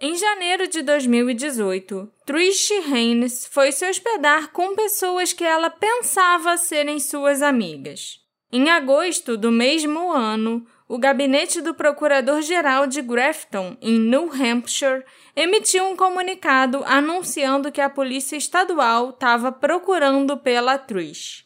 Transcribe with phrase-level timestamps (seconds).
[0.00, 7.00] Em janeiro de 2018, Trish Haynes foi se hospedar com pessoas que ela pensava serem
[7.00, 8.20] suas amigas.
[8.52, 15.02] Em agosto do mesmo ano, o gabinete do Procurador-Geral de Grafton, em New Hampshire,
[15.34, 21.44] emitiu um comunicado anunciando que a Polícia Estadual estava procurando pela Trish.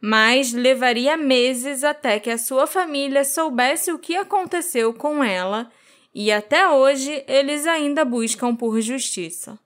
[0.00, 5.70] Mas levaria meses até que a sua família soubesse o que aconteceu com ela,
[6.14, 9.58] e até hoje eles ainda buscam por justiça.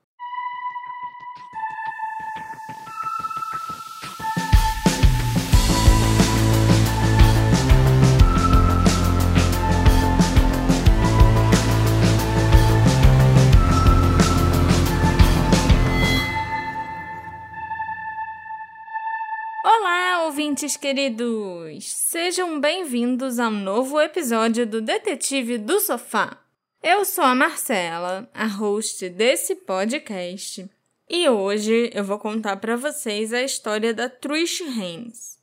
[20.49, 21.93] Ouvintes queridos!
[21.93, 26.43] Sejam bem-vindos a um novo episódio do Detetive do Sofá.
[26.83, 30.67] Eu sou a Marcela, a host desse podcast,
[31.07, 35.39] e hoje eu vou contar para vocês a história da Trish Haynes.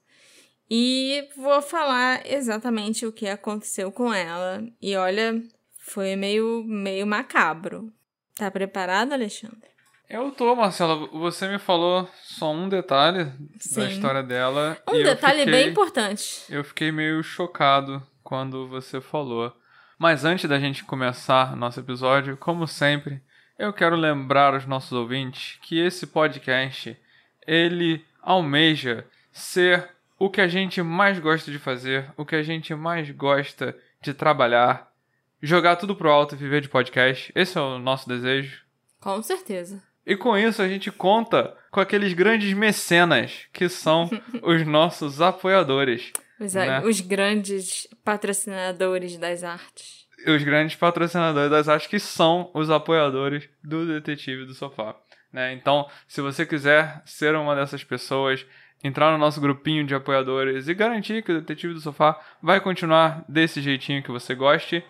[0.67, 4.67] E vou falar exatamente o que aconteceu com ela.
[4.81, 5.39] E olha,
[5.77, 7.93] foi meio meio macabro.
[8.33, 9.74] Tá preparado, Alexandre?
[10.09, 11.07] Eu tô, Marcela.
[11.07, 13.79] Você me falou só um detalhe Sim.
[13.79, 14.77] da história dela.
[14.87, 16.43] Um detalhe fiquei, bem importante.
[16.49, 19.51] Eu fiquei meio chocado quando você falou.
[19.97, 23.21] Mas antes da gente começar nosso episódio, como sempre,
[23.57, 26.97] eu quero lembrar aos nossos ouvintes que esse podcast
[27.47, 32.73] ele almeja ser o que a gente mais gosta de fazer, o que a gente
[32.75, 34.91] mais gosta de trabalhar,
[35.41, 37.31] jogar tudo pro alto e viver de podcast.
[37.35, 38.63] Esse é o nosso desejo.
[38.99, 39.81] Com certeza.
[40.05, 44.09] E com isso a gente conta com aqueles grandes mecenas que são
[44.43, 46.13] os nossos apoiadores.
[46.39, 46.81] Os, né?
[46.81, 50.05] os grandes patrocinadores das artes.
[50.27, 54.95] Os grandes patrocinadores das artes que são os apoiadores do Detetive do Sofá.
[55.33, 55.53] Né?
[55.53, 58.45] Então, se você quiser ser uma dessas pessoas,
[58.83, 63.25] entrar no nosso grupinho de apoiadores e garantir que o Detetive do Sofá vai continuar
[63.27, 64.83] desse jeitinho que você goste,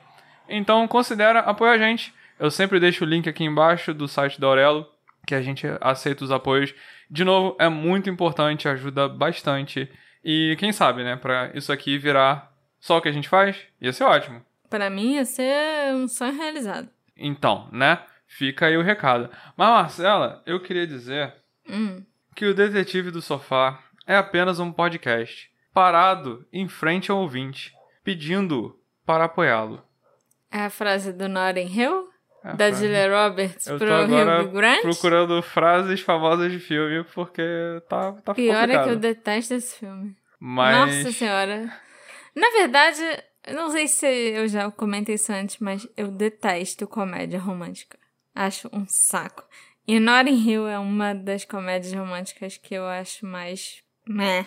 [0.48, 2.14] então considera apoiar a gente.
[2.38, 4.95] Eu sempre deixo o link aqui embaixo do site da Aurelo
[5.26, 6.74] que a gente aceita os apoios.
[7.10, 9.90] De novo, é muito importante, ajuda bastante.
[10.24, 13.94] E quem sabe, né, para isso aqui virar só o que a gente faz, ia
[13.94, 14.44] ser ótimo.
[14.70, 16.90] Para mim ia ser um sonho realizado.
[17.16, 18.00] Então, né?
[18.28, 19.30] Fica aí o recado.
[19.56, 21.34] Mas Marcela, eu queria dizer
[21.70, 22.04] hum.
[22.36, 28.80] que o Detetive do Sofá é apenas um podcast parado em frente ao ouvinte, pedindo
[29.06, 29.84] para apoiá-lo.
[30.52, 32.10] É a frase do Notting Hill?
[32.46, 34.82] É, da Julia Roberts eu pro Hugh Grant?
[34.84, 37.42] procurando frases famosas de filme, porque
[37.90, 38.70] tá, tá Pior complicado.
[38.70, 40.16] é que eu detesto esse filme.
[40.40, 40.96] Mas...
[40.96, 41.74] Nossa senhora.
[42.36, 43.02] Na verdade,
[43.52, 47.98] não sei se eu já comentei isso antes, mas eu detesto comédia romântica.
[48.36, 49.44] Acho um saco.
[49.88, 54.46] E Notting Hill é uma das comédias românticas que eu acho mais meh.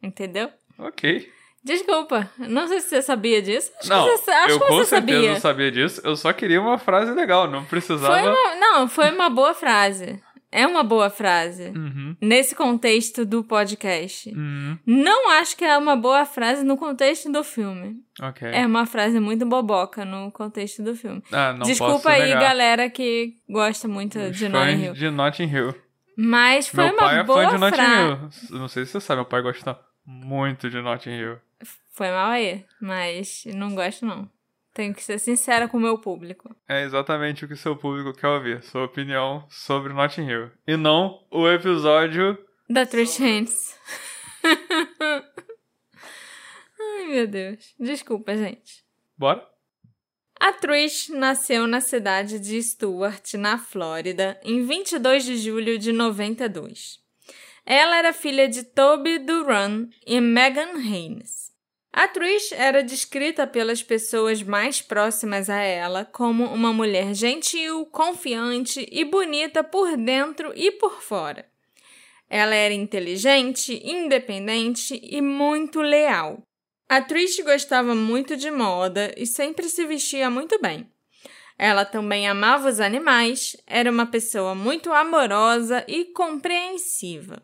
[0.00, 0.50] Entendeu?
[0.78, 1.28] Ok.
[1.66, 3.72] Desculpa, não sei se você sabia disso.
[3.80, 5.40] Acho não, que você, acho eu que com certeza sabia.
[5.40, 6.00] sabia disso.
[6.04, 8.06] Eu só queria uma frase legal, não precisava.
[8.20, 10.22] Foi uma, não, foi uma boa frase.
[10.52, 11.72] É uma boa frase.
[11.76, 12.16] Uhum.
[12.22, 14.30] Nesse contexto do podcast.
[14.30, 14.78] Uhum.
[14.86, 17.96] Não acho que é uma boa frase no contexto do filme.
[18.22, 18.48] Ok.
[18.48, 21.20] É uma frase muito boboca no contexto do filme.
[21.32, 22.40] Ah, não Desculpa aí, negar.
[22.42, 24.92] galera que gosta muito Os de Notting Hill.
[24.92, 25.74] de Notting Hill.
[26.16, 28.46] Mas foi meu uma pai boa é fã de Notting frase.
[28.52, 28.58] Hill.
[28.60, 29.76] Não sei se você sabe, meu pai gosta
[30.06, 31.38] muito de Notting Hill.
[31.96, 34.30] Foi mal aí, mas não gosto não.
[34.74, 36.54] Tenho que ser sincera com o meu público.
[36.68, 40.50] É exatamente o que seu público quer ouvir, sua opinião sobre Notting Hill.
[40.66, 42.36] E não o episódio...
[42.68, 43.80] Da Trish Hands.
[46.78, 47.74] Ai, meu Deus.
[47.80, 48.84] Desculpa, gente.
[49.16, 49.42] Bora?
[50.38, 57.00] A Trish nasceu na cidade de Stuart, na Flórida, em 22 de julho de 92.
[57.64, 61.45] Ela era filha de Toby Duran e Megan Haynes.
[61.96, 68.86] A Trish era descrita pelas pessoas mais próximas a ela como uma mulher gentil, confiante
[68.92, 71.46] e bonita por dentro e por fora.
[72.28, 76.42] Ela era inteligente, independente e muito leal.
[76.86, 80.86] A Trish gostava muito de moda e sempre se vestia muito bem.
[81.56, 87.42] Ela também amava os animais, era uma pessoa muito amorosa e compreensiva.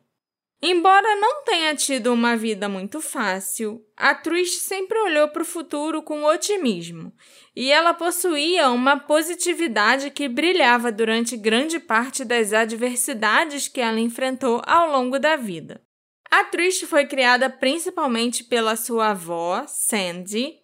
[0.65, 6.01] Embora não tenha tido uma vida muito fácil, a Trish sempre olhou para o futuro
[6.03, 7.13] com otimismo
[7.55, 14.63] e ela possuía uma positividade que brilhava durante grande parte das adversidades que ela enfrentou
[14.65, 15.83] ao longo da vida.
[16.31, 20.61] A Trish foi criada principalmente pela sua avó, Sandy,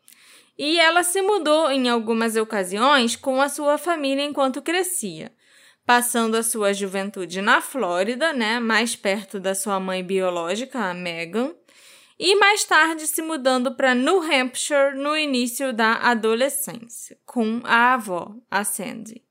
[0.57, 5.33] E ela se mudou em algumas ocasiões com a sua família enquanto crescia,
[5.89, 11.55] passando a sua juventude na Flórida, né, mais perto da sua mãe biológica, a Megan,
[12.19, 18.35] e mais tarde se mudando para New Hampshire no início da adolescência, com a avó,
[18.51, 19.23] a Sandy.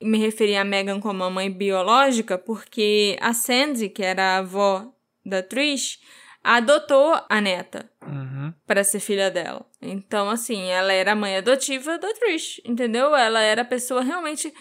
[0.00, 4.90] Me referi a Megan como a mãe biológica porque a Sandy, que era a avó
[5.26, 5.98] da Trish,
[6.42, 8.54] adotou a neta Uhum.
[8.66, 9.66] para ser filha dela.
[9.80, 13.14] Então, assim, ela era a mãe adotiva da Trish, entendeu?
[13.14, 14.52] Ela era a pessoa realmente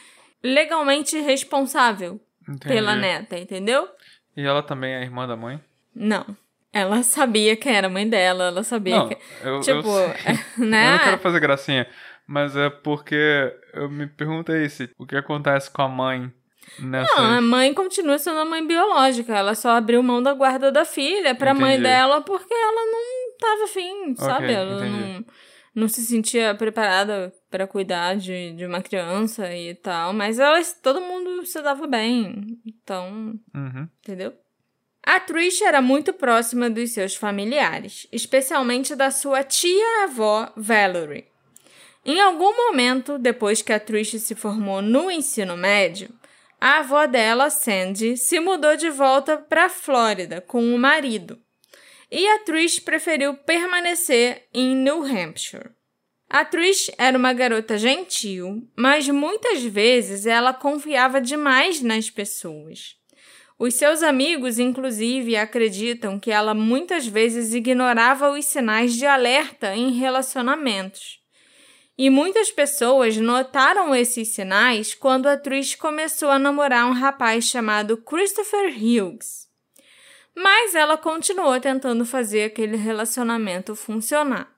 [0.44, 2.68] legalmente responsável Entendi.
[2.68, 3.88] pela neta, entendeu?
[4.36, 5.60] E ela também é irmã da mãe?
[5.94, 6.26] Não.
[6.74, 9.18] Ela sabia quem era a mãe dela, ela sabia Não, que.
[9.44, 10.08] eu, Tipo, eu,
[10.66, 10.88] né?
[10.88, 11.86] eu não quero fazer gracinha,
[12.26, 16.32] mas é porque eu me perguntei se o que acontece com a mãe
[16.80, 17.14] nessa.
[17.16, 19.36] Não, a mãe continua sendo a mãe biológica.
[19.36, 21.90] Ela só abriu mão da guarda da filha pra mãe Entendi.
[21.90, 24.54] dela porque ela não tava afim, sabe?
[24.54, 25.14] Ela entendi.
[25.14, 25.26] não,
[25.74, 30.14] não se sentia preparada pra cuidar de, de uma criança e tal.
[30.14, 32.60] Mas elas, todo mundo se dava bem.
[32.66, 33.88] Então, Uhum.
[34.04, 34.34] entendeu?
[35.04, 41.26] A Trish era muito próxima dos seus familiares, especialmente da sua tia-avó Valerie.
[42.06, 46.10] Em algum momento, depois que a Trish se formou no ensino médio,
[46.60, 51.40] a avó dela, Sandy, se mudou de volta para a Flórida com o marido.
[52.12, 55.69] E a Trish preferiu permanecer em New Hampshire.
[56.30, 62.98] A Trish era uma garota gentil, mas muitas vezes ela confiava demais nas pessoas.
[63.58, 69.92] Os seus amigos, inclusive, acreditam que ela muitas vezes ignorava os sinais de alerta em
[69.92, 71.19] relacionamentos.
[71.98, 77.96] E muitas pessoas notaram esses sinais quando a Trish começou a namorar um rapaz chamado
[77.98, 79.50] Christopher Hughes.
[80.36, 84.50] Mas ela continuou tentando fazer aquele relacionamento funcionar.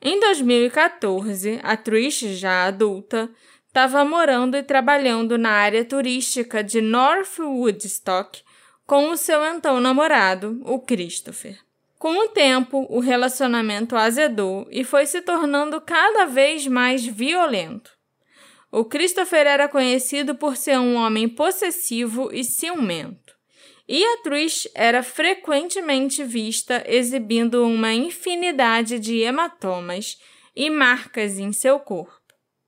[0.00, 3.30] Em 2014, a Trish, já adulta,
[3.66, 8.42] estava morando e trabalhando na área turística de North Woodstock
[8.86, 11.58] com o seu então namorado, o Christopher.
[11.98, 17.90] Com o tempo, o relacionamento azedou e foi se tornando cada vez mais violento.
[18.70, 23.27] O Christopher era conhecido por ser um homem possessivo e ciumento,
[23.88, 30.18] e a Trish era frequentemente vista exibindo uma infinidade de hematomas
[30.54, 32.18] e marcas em seu corpo.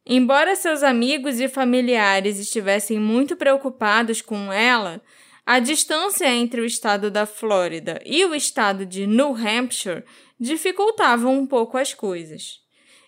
[0.07, 5.03] Embora seus amigos e familiares estivessem muito preocupados com ela,
[5.45, 10.05] a distância entre o estado da Flórida e o estado de New Hampshire
[10.39, 12.61] dificultava um pouco as coisas.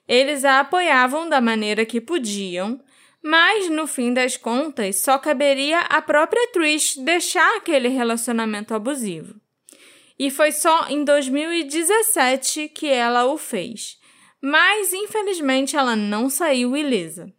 [0.06, 2.79] Eles a apoiavam da maneira que podiam,
[3.22, 9.40] mas no fim das contas só caberia à própria Trish deixar aquele relacionamento abusivo.
[10.19, 13.98] E foi só em 2017 que ela o fez.
[14.40, 17.32] Mas infelizmente ela não saiu ilesa.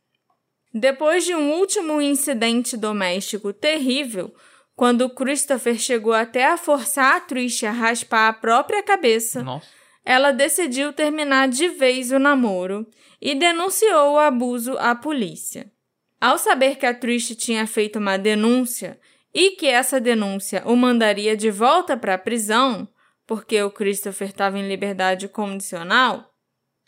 [0.74, 4.34] Depois de um último incidente doméstico terrível,
[4.76, 9.68] quando Christopher chegou até a forçar a Trish a raspar a própria cabeça, Nossa.
[10.04, 12.88] ela decidiu terminar de vez o namoro
[13.22, 15.72] e denunciou o abuso à polícia.
[16.24, 18.98] Ao saber que a Trish tinha feito uma denúncia
[19.34, 22.88] e que essa denúncia o mandaria de volta para a prisão,
[23.28, 26.34] porque o Christopher estava em liberdade condicional,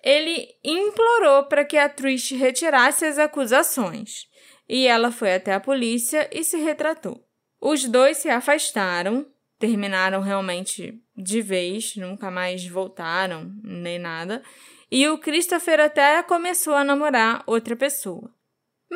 [0.01, 4.25] ele implorou para que a Trish retirasse as acusações.
[4.69, 7.21] E ela foi até a polícia e se retratou.
[7.59, 9.27] Os dois se afastaram,
[9.59, 14.41] terminaram realmente de vez, nunca mais voltaram, nem nada.
[14.89, 18.33] E o Christopher até começou a namorar outra pessoa.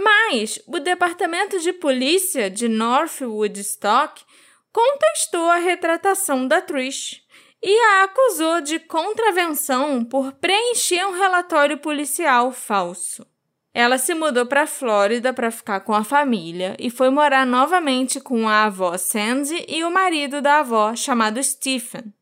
[0.01, 4.23] Mas o departamento de polícia de North Woodstock
[4.71, 7.21] contestou a retratação da Trish
[7.61, 13.25] e a acusou de contravenção por preencher um relatório policial falso.
[13.73, 18.21] Ela se mudou para a Flórida para ficar com a família e foi morar novamente
[18.21, 22.13] com a avó Sandy e o marido da avó, chamado Stephen.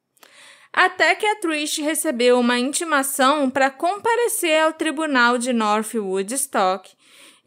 [0.74, 6.97] Até que a Trish recebeu uma intimação para comparecer ao tribunal de North Woodstock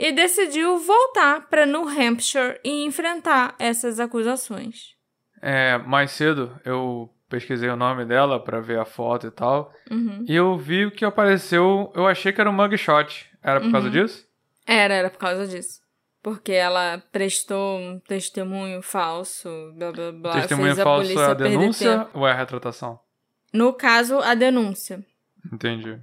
[0.02, 4.94] e decidiu voltar para New Hampshire e enfrentar essas acusações.
[5.42, 9.70] É, mais cedo eu pesquisei o nome dela pra ver a foto e tal.
[9.90, 10.24] Uhum.
[10.26, 13.30] E eu vi o que apareceu, eu achei que era um mugshot.
[13.42, 13.92] Era por causa Uhum.
[13.92, 14.26] disso?
[14.66, 15.80] Era, era por causa disso.
[16.22, 20.32] Porque ela prestou um testemunho falso, blá blá blá.
[20.32, 22.98] Testemunha fez a falsa polícia é a denúncia ou é a retratação?
[23.52, 25.04] No caso, a denúncia.
[25.52, 25.98] Entendi.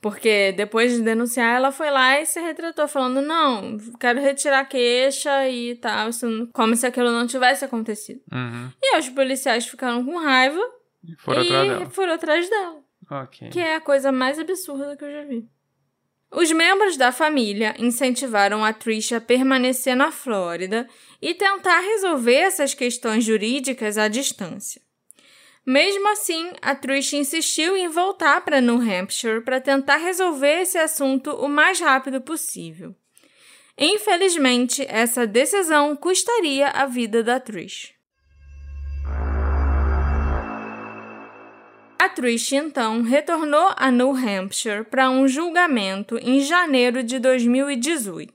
[0.00, 4.64] Porque depois de denunciar, ela foi lá e se retratou, falando: não, quero retirar a
[4.64, 6.10] queixa e tal,
[6.52, 8.20] como se aquilo não tivesse acontecido.
[8.32, 8.70] Uhum.
[8.80, 10.60] E aí os policiais ficaram com raiva
[11.04, 11.90] E foram e atrás dela.
[11.90, 12.80] foram atrás dela.
[13.10, 13.48] Ok.
[13.48, 15.48] Que é a coisa mais absurda que eu já vi.
[16.30, 20.86] Os membros da família incentivaram a Trish a permanecer na Flórida
[21.22, 24.80] e tentar resolver essas questões jurídicas à distância.
[25.68, 31.30] Mesmo assim, a Trish insistiu em voltar para New Hampshire para tentar resolver esse assunto
[31.32, 32.96] o mais rápido possível.
[33.76, 37.92] Infelizmente, essa decisão custaria a vida da Trish.
[41.98, 48.32] A Trish então retornou a New Hampshire para um julgamento em janeiro de 2018.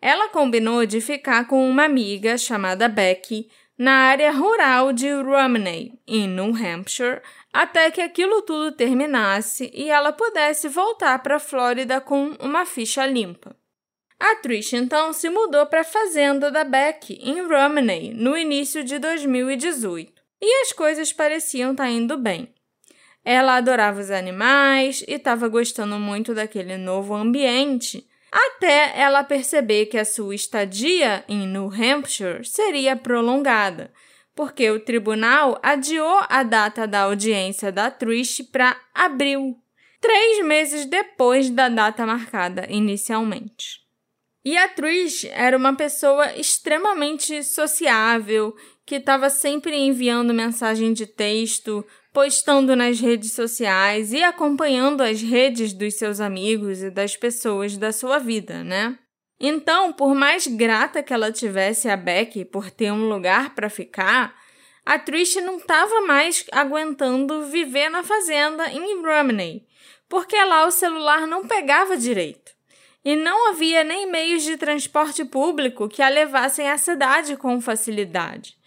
[0.00, 6.26] Ela combinou de ficar com uma amiga chamada Becky na área rural de Romney, em
[6.26, 12.36] New Hampshire, até que aquilo tudo terminasse e ela pudesse voltar para a Flórida com
[12.40, 13.56] uma ficha limpa.
[14.18, 18.98] A Trish então se mudou para a fazenda da Beck, em Romney, no início de
[18.98, 22.52] 2018, e as coisas pareciam estar tá indo bem.
[23.24, 29.98] Ela adorava os animais e estava gostando muito daquele novo ambiente, até ela perceber que
[29.98, 33.92] a sua estadia em New Hampshire seria prolongada,
[34.34, 39.56] porque o tribunal adiou a data da audiência da Trish para abril,
[40.00, 43.80] três meses depois da data marcada inicialmente.
[44.44, 48.54] E a Trish era uma pessoa extremamente sociável,
[48.86, 55.72] que estava sempre enviando mensagem de texto, postando nas redes sociais e acompanhando as redes
[55.72, 58.98] dos seus amigos e das pessoas da sua vida, né?
[59.40, 64.34] Então, por mais grata que ela tivesse a Becky por ter um lugar para ficar,
[64.84, 69.66] a Trish não estava mais aguentando viver na fazenda em Romney,
[70.08, 72.52] porque lá o celular não pegava direito.
[73.04, 78.57] E não havia nem meios de transporte público que a levassem à cidade com facilidade.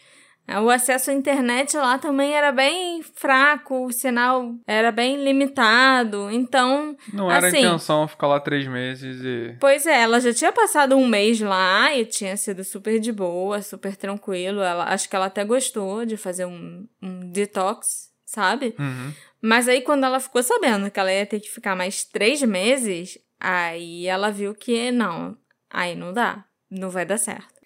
[0.60, 6.96] O acesso à internet lá também era bem fraco, o sinal era bem limitado, então.
[7.14, 9.56] Não era assim, a intenção ficar lá três meses e.
[9.60, 13.62] Pois é, ela já tinha passado um mês lá e tinha sido super de boa,
[13.62, 14.62] super tranquilo.
[14.62, 18.76] Ela, acho que ela até gostou de fazer um, um detox, sabe?
[18.80, 19.14] Uhum.
[19.42, 23.18] Mas aí, quando ela ficou sabendo que ela ia ter que ficar mais três meses,
[23.40, 25.36] aí ela viu que não,
[25.70, 27.61] aí não dá, não vai dar certo.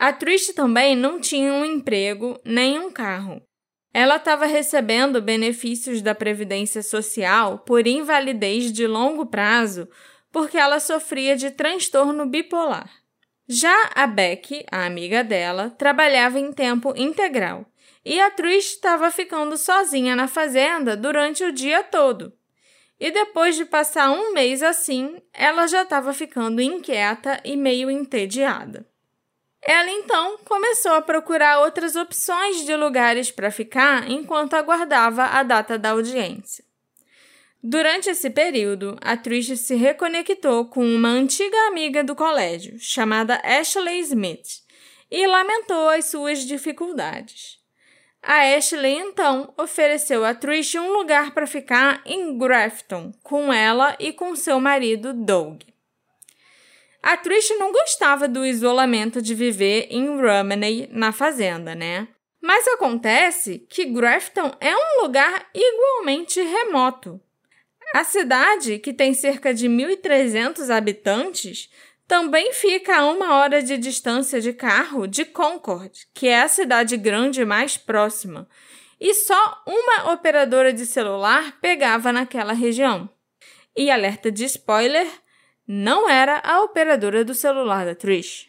[0.00, 3.42] A Trish também não tinha um emprego nem um carro.
[3.92, 9.86] Ela estava recebendo benefícios da Previdência Social por invalidez de longo prazo
[10.32, 12.90] porque ela sofria de transtorno bipolar.
[13.46, 17.66] Já a Beck, a amiga dela, trabalhava em tempo integral
[18.02, 22.32] e a Trish estava ficando sozinha na fazenda durante o dia todo.
[22.98, 28.89] E depois de passar um mês assim, ela já estava ficando inquieta e meio entediada.
[29.62, 35.78] Ela então começou a procurar outras opções de lugares para ficar enquanto aguardava a data
[35.78, 36.64] da audiência.
[37.62, 44.00] Durante esse período, a Trish se reconectou com uma antiga amiga do colégio, chamada Ashley
[44.00, 44.62] Smith,
[45.10, 47.58] e lamentou as suas dificuldades.
[48.22, 54.10] A Ashley então ofereceu a Trish um lugar para ficar em Grafton com ela e
[54.10, 55.69] com seu marido Doug.
[57.02, 62.08] A Trish não gostava do isolamento de viver em Romney, na fazenda, né?
[62.42, 67.20] Mas acontece que Grafton é um lugar igualmente remoto.
[67.94, 71.68] A cidade, que tem cerca de 1.300 habitantes,
[72.06, 76.96] também fica a uma hora de distância de carro de Concord, que é a cidade
[76.96, 78.48] grande mais próxima,
[79.00, 83.08] e só uma operadora de celular pegava naquela região.
[83.76, 85.06] E alerta de spoiler:
[85.72, 88.48] não era a operadora do celular da Trish.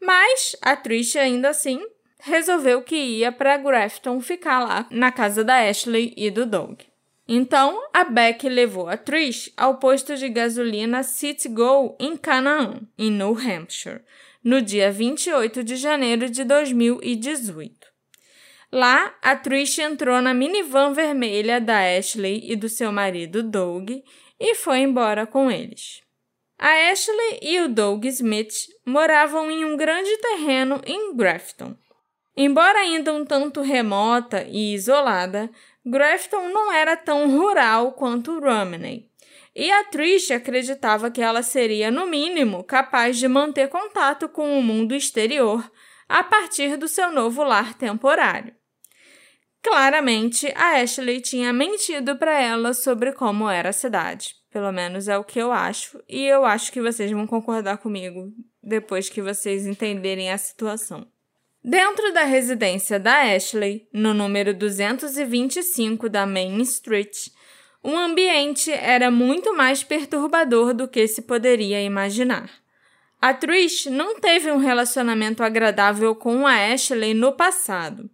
[0.00, 1.86] Mas a Trish ainda assim
[2.18, 6.80] resolveu que ia para Grafton ficar lá na casa da Ashley e do Doug.
[7.28, 13.10] Então, a Beck levou a Trish ao posto de gasolina City Go em Canaan, em
[13.10, 14.00] New Hampshire,
[14.42, 17.86] no dia 28 de janeiro de 2018.
[18.72, 23.90] Lá, a Trish entrou na minivan vermelha da Ashley e do seu marido Doug
[24.40, 26.05] e foi embora com eles.
[26.58, 31.76] A Ashley e o Doug Smith moravam em um grande terreno em Grafton.
[32.34, 35.50] Embora ainda um tanto remota e isolada,
[35.84, 39.10] Grafton não era tão rural quanto Romney.
[39.54, 44.62] E a Trish acreditava que ela seria, no mínimo, capaz de manter contato com o
[44.62, 45.70] mundo exterior
[46.08, 48.54] a partir do seu novo lar temporário.
[49.62, 54.35] Claramente, a Ashley tinha mentido para ela sobre como era a cidade.
[54.50, 56.02] Pelo menos é o que eu acho.
[56.08, 61.06] E eu acho que vocês vão concordar comigo depois que vocês entenderem a situação.
[61.62, 67.28] Dentro da residência da Ashley, no número 225 da Main Street,
[67.82, 72.50] o ambiente era muito mais perturbador do que se poderia imaginar.
[73.20, 78.08] A Trish não teve um relacionamento agradável com a Ashley no passado.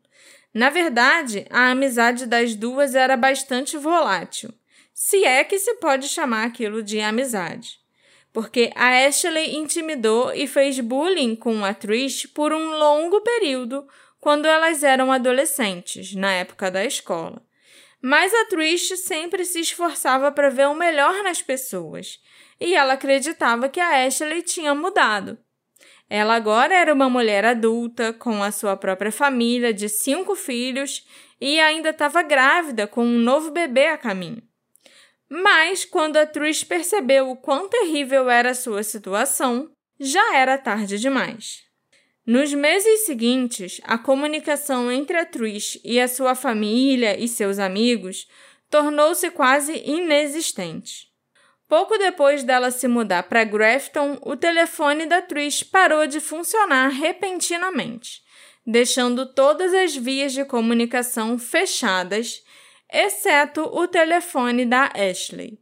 [0.54, 4.52] Na verdade, a amizade das duas era bastante volátil,
[5.04, 7.80] se é que se pode chamar aquilo de amizade.
[8.32, 13.84] Porque a Ashley intimidou e fez bullying com a Trish por um longo período
[14.20, 17.42] quando elas eram adolescentes, na época da escola.
[18.00, 22.20] Mas a Trish sempre se esforçava para ver o melhor nas pessoas,
[22.60, 25.36] e ela acreditava que a Ashley tinha mudado.
[26.08, 31.04] Ela agora era uma mulher adulta, com a sua própria família de cinco filhos
[31.40, 34.51] e ainda estava grávida com um novo bebê a caminho.
[35.34, 40.98] Mas quando a Trish percebeu o quão terrível era a sua situação, já era tarde
[40.98, 41.62] demais.
[42.26, 48.28] Nos meses seguintes, a comunicação entre a Trish e a sua família e seus amigos
[48.68, 51.06] tornou-se quase inexistente.
[51.66, 58.20] Pouco depois dela se mudar para Grafton, o telefone da Trish parou de funcionar repentinamente,
[58.66, 62.42] deixando todas as vias de comunicação fechadas,
[62.92, 65.58] exceto o telefone da Ashley.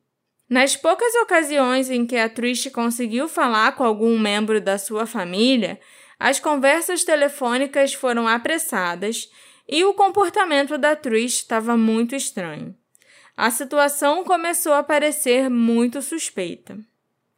[0.48, 5.78] Nas poucas ocasiões em que a Trish conseguiu falar com algum membro da sua família,
[6.18, 9.30] as conversas telefônicas foram apressadas
[9.68, 12.74] e o comportamento da Trish estava muito estranho
[13.40, 16.78] a situação começou a parecer muito suspeita.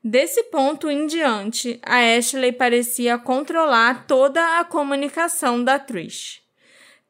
[0.02, 6.41] Desse ponto em diante, a Ashley parecia controlar toda a comunicação da Trish.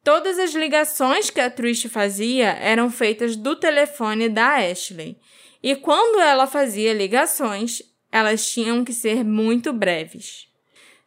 [0.03, 5.17] Todas as ligações que a Trish fazia eram feitas do telefone da Ashley,
[5.61, 7.81] e quando ela fazia ligações,
[8.11, 10.49] elas tinham que ser muito breves.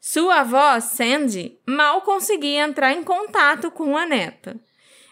[0.01, 4.57] Sua avó, Sandy, mal conseguia entrar em contato com a neta.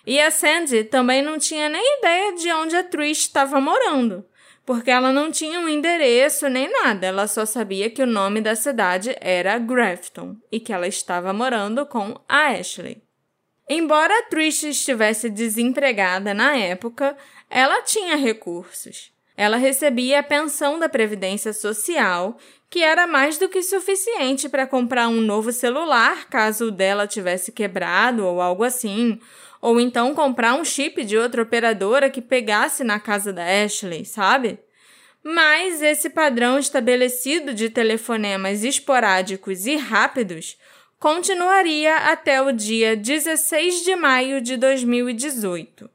[0.07, 4.25] E a Sandy também não tinha nem ideia de onde a Trish estava morando,
[4.65, 8.57] porque ela não tinha um endereço nem nada, ela só sabia que o nome da
[8.57, 13.04] cidade era Grafton e que ela estava morando com a Ashley.
[13.69, 17.17] Embora Trish estivesse desempregada na época,
[17.49, 19.13] ela tinha recursos.
[19.37, 22.37] Ela recebia a pensão da Previdência Social,
[22.71, 27.53] que era mais do que suficiente para comprar um novo celular caso o dela tivesse
[27.53, 29.19] quebrado ou algo assim,
[29.61, 34.59] ou então comprar um chip de outra operadora que pegasse na casa da Ashley, sabe?
[35.23, 40.59] Mas esse padrão estabelecido de telefonemas esporádicos e rápidos
[41.05, 45.91] continuaria até o dia 16 de maio de 2018.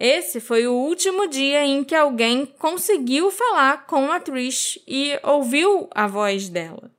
[0.00, 5.86] Esse foi o último dia em que alguém conseguiu falar com a Trish e ouviu
[5.94, 6.90] a voz dela.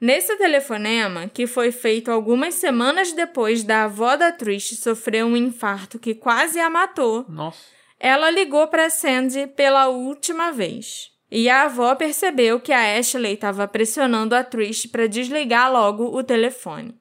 [0.00, 5.98] Nesse telefonema, que foi feito algumas semanas depois da avó da Trish sofrer um infarto
[5.98, 7.58] que quase a matou, Nossa.
[7.98, 11.10] ela ligou para Sandy pela última vez.
[11.36, 16.22] E a avó percebeu que a Ashley estava pressionando a Trish para desligar logo o
[16.22, 16.94] telefone.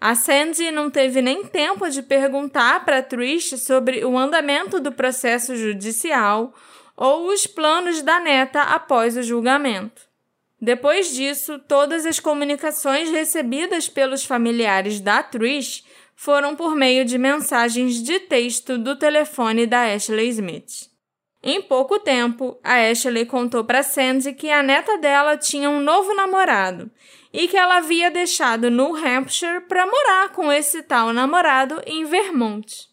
[0.00, 5.54] A Sandy não teve nem tempo de perguntar para Trish sobre o andamento do processo
[5.54, 6.54] judicial
[6.96, 10.00] ou os planos da neta após o julgamento.
[10.58, 15.84] Depois disso, todas as comunicações recebidas pelos familiares da Trish
[16.16, 20.91] foram por meio de mensagens de texto do telefone da Ashley Smith.
[21.42, 26.14] Em pouco tempo, a Ashley contou para Sandy que a neta dela tinha um novo
[26.14, 26.88] namorado
[27.32, 32.92] e que ela havia deixado New Hampshire para morar com esse tal namorado em Vermont.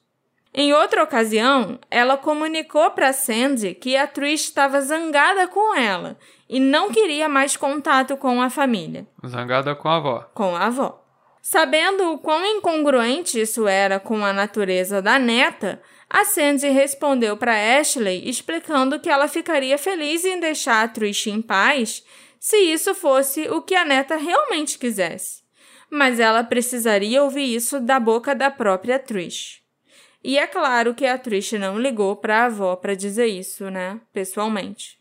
[0.51, 6.17] Em outra ocasião, ela comunicou para Sandy que a Trish estava zangada com ela
[6.49, 9.07] e não queria mais contato com a família.
[9.27, 10.29] Zangada com a avó.
[10.33, 11.05] Com a avó.
[11.39, 17.79] Sabendo o quão incongruente isso era com a natureza da neta, a Sandy respondeu para
[17.79, 22.03] Ashley explicando que ela ficaria feliz em deixar a Trish em paz
[22.39, 25.43] se isso fosse o que a neta realmente quisesse.
[25.89, 29.61] Mas ela precisaria ouvir isso da boca da própria Trish.
[30.23, 34.01] E é claro que a Trish não ligou para a avó para dizer isso, né,
[34.11, 34.97] pessoalmente.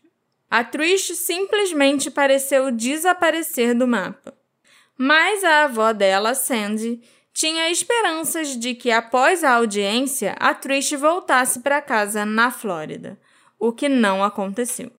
[0.49, 4.33] A Trish simplesmente pareceu desaparecer do mapa.
[4.97, 7.01] Mas a avó dela, Sandy,
[7.39, 13.17] tinha esperanças de que após a audiência a Trish voltasse para casa na Flórida,
[13.57, 14.91] o que não aconteceu.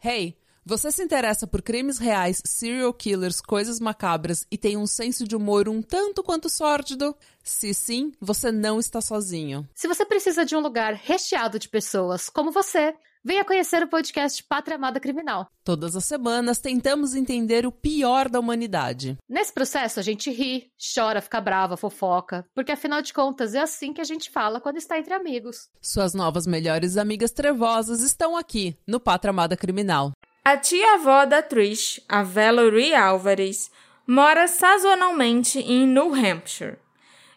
[0.00, 5.26] Hey, você se interessa por crimes reais, serial killers, coisas macabras e tem um senso
[5.26, 7.16] de humor um tanto quanto sórdido?
[7.42, 9.68] Se sim, você não está sozinho.
[9.74, 14.42] Se você precisa de um lugar recheado de pessoas como você, Venha conhecer o podcast
[14.44, 15.46] Pátria Amada Criminal.
[15.62, 19.18] Todas as semanas tentamos entender o pior da humanidade.
[19.28, 23.92] Nesse processo a gente ri, chora, fica brava, fofoca, porque afinal de contas é assim
[23.92, 25.68] que a gente fala quando está entre amigos.
[25.82, 30.12] Suas novas melhores amigas trevosas estão aqui no Pátria Amada Criminal.
[30.42, 33.70] A tia-avó da Trish, a Valerie Álvares,
[34.06, 36.78] mora sazonalmente em New Hampshire.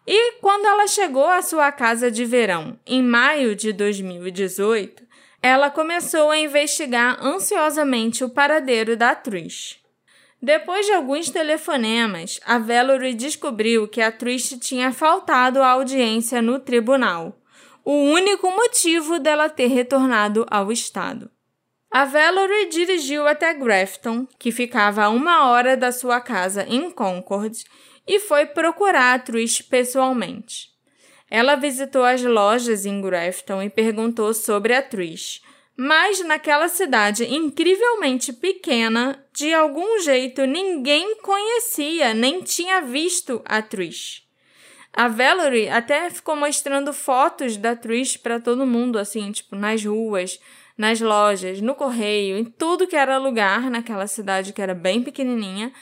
[0.08, 5.04] E quando ela chegou à sua casa de verão, em maio de 2018,
[5.44, 9.78] ela começou a investigar ansiosamente o paradeiro da Trish.
[10.42, 16.60] Depois de alguns telefonemas, a Valerie descobriu que a Trish tinha faltado à audiência no
[16.60, 17.38] tribunal,
[17.84, 21.30] o único motivo dela ter retornado ao estado.
[21.92, 27.66] A Valerie dirigiu até Grafton, que ficava a uma hora da sua casa em Concord,
[28.08, 30.73] e foi procurar a Trish pessoalmente.
[31.36, 35.42] Ela visitou as lojas em Grafton e perguntou sobre a Trish.
[35.76, 44.22] Mas naquela cidade incrivelmente pequena, de algum jeito ninguém conhecia nem tinha visto a Trish.
[44.96, 50.40] A Valerie até ficou mostrando fotos da Trish para todo mundo, assim, tipo, nas ruas,
[50.78, 55.74] nas lojas, no correio, em tudo que era lugar naquela cidade que era bem pequenininha,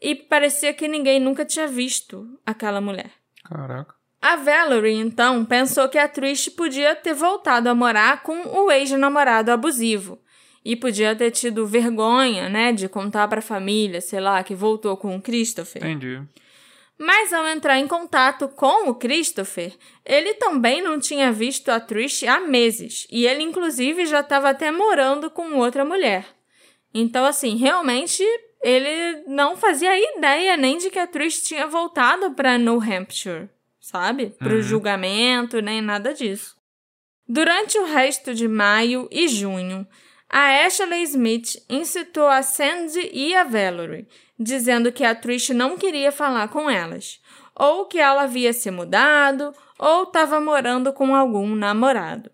[0.00, 3.10] e parecia que ninguém nunca tinha visto aquela mulher.
[3.44, 3.94] Caraca.
[4.26, 9.52] A Valerie, então, pensou que a Trish podia ter voltado a morar com o ex-namorado
[9.52, 10.18] abusivo.
[10.64, 14.96] E podia ter tido vergonha, né, de contar para a família, sei lá, que voltou
[14.96, 15.80] com o Christopher.
[15.80, 16.20] Entendi.
[16.98, 19.72] Mas ao entrar em contato com o Christopher,
[20.04, 23.06] ele também não tinha visto a Trish há meses.
[23.08, 26.26] E ele, inclusive, já estava até morando com outra mulher.
[26.92, 28.24] Então, assim, realmente
[28.60, 33.54] ele não fazia ideia nem de que a Trish tinha voltado para New Hampshire
[33.86, 34.30] sabe?
[34.30, 34.62] Para o Uhum.
[34.62, 36.56] julgamento, nem nada disso.
[37.28, 39.86] Durante o resto de maio e junho,
[40.28, 46.10] a Ashley Smith incitou a Sandy e a Valerie, dizendo que a Trish não queria
[46.10, 47.20] falar com elas,
[47.54, 52.28] ou que ela havia se mudado, ou estava morando com algum namorado.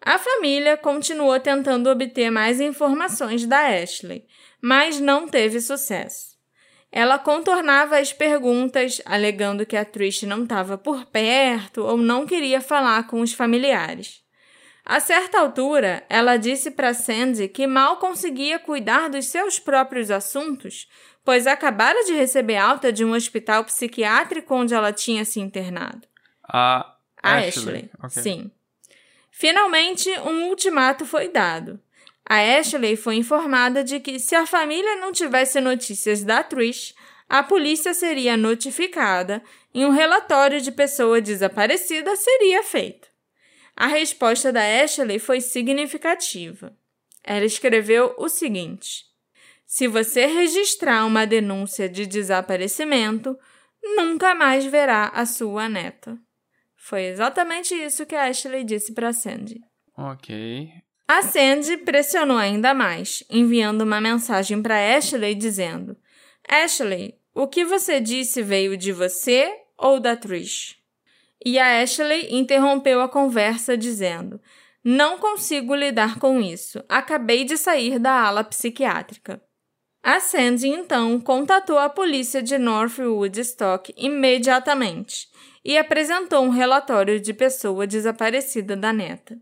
[0.00, 4.24] A família continuou tentando obter mais informações da Ashley,
[4.62, 6.35] mas não teve sucesso.
[6.98, 12.58] Ela contornava as perguntas, alegando que a Trish não estava por perto ou não queria
[12.58, 14.22] falar com os familiares.
[14.82, 20.88] A certa altura, ela disse para Sandy que mal conseguia cuidar dos seus próprios assuntos,
[21.22, 26.08] pois acabara de receber alta de um hospital psiquiátrico onde ela tinha se internado.
[26.48, 27.46] A A Ashley.
[27.48, 27.90] Ashley.
[28.02, 28.22] ok.
[28.22, 28.50] Sim.
[29.30, 31.78] Finalmente, um ultimato foi dado.
[32.28, 36.92] A Ashley foi informada de que, se a família não tivesse notícias da Trish,
[37.28, 43.08] a polícia seria notificada e um relatório de pessoa desaparecida seria feito.
[43.76, 46.76] A resposta da Ashley foi significativa.
[47.22, 49.04] Ela escreveu o seguinte:
[49.64, 53.38] Se você registrar uma denúncia de desaparecimento,
[53.82, 56.18] nunca mais verá a sua neta.
[56.76, 59.60] Foi exatamente isso que a Ashley disse para Sandy.
[59.96, 60.85] Ok.
[61.08, 65.96] A Sandy pressionou ainda mais, enviando uma mensagem para Ashley dizendo:
[66.48, 70.76] Ashley, o que você disse veio de você ou da Trish?
[71.44, 74.40] E a Ashley interrompeu a conversa dizendo:
[74.82, 76.82] Não consigo lidar com isso.
[76.88, 79.40] Acabei de sair da ala psiquiátrica.
[80.02, 85.28] A Sandy então contatou a polícia de North Woodstock imediatamente
[85.64, 89.36] e apresentou um relatório de pessoa desaparecida da neta.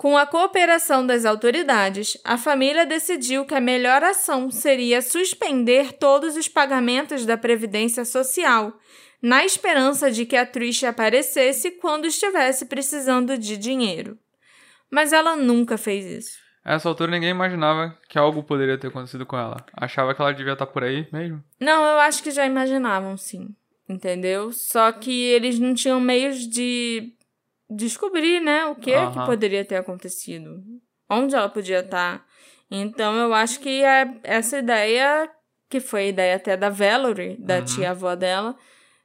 [0.00, 6.38] Com a cooperação das autoridades, a família decidiu que a melhor ação seria suspender todos
[6.38, 8.72] os pagamentos da Previdência Social,
[9.20, 14.16] na esperança de que a Trish aparecesse quando estivesse precisando de dinheiro.
[14.90, 16.38] Mas ela nunca fez isso.
[16.64, 19.66] A essa altura ninguém imaginava que algo poderia ter acontecido com ela.
[19.74, 21.44] Achava que ela devia estar por aí mesmo.
[21.60, 23.54] Não, eu acho que já imaginavam, sim.
[23.86, 24.50] Entendeu?
[24.50, 27.12] Só que eles não tinham meios de
[27.70, 30.62] descobrir, né, o que, que poderia ter acontecido.
[31.08, 32.24] Onde ela podia estar.
[32.70, 35.28] Então, eu acho que é essa ideia,
[35.68, 37.64] que foi a ideia até da Valerie, da Uhum.
[37.64, 38.56] tia-avó dela,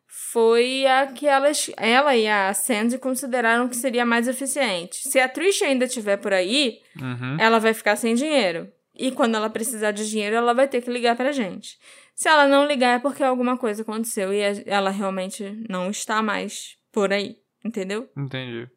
[0.07, 5.07] foi a que elas, ela e a Sandy consideraram que seria mais eficiente.
[5.07, 7.37] Se a Trish ainda estiver por aí, Uhum.
[7.39, 8.71] ela vai ficar sem dinheiro.
[8.97, 11.77] E quando ela precisar de dinheiro, ela vai ter que ligar pra gente.
[12.13, 16.77] Se ela não ligar, é porque alguma coisa aconteceu e ela realmente não está mais
[16.93, 18.07] por aí, entendeu?
[18.15, 18.69] Entendi.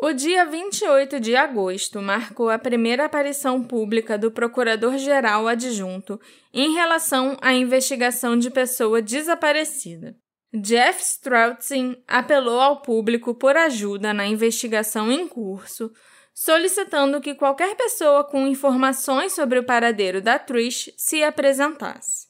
[0.00, 6.20] O dia 28 de agosto marcou a primeira aparição pública do Procurador-Geral Adjunto
[6.52, 10.14] em relação à investigação de pessoa desaparecida.
[10.54, 15.90] Jeff Stroutzin apelou ao público por ajuda na investigação em curso
[16.36, 22.25] solicitando que qualquer pessoa com informações sobre o paradeiro da Trish se apresentasse.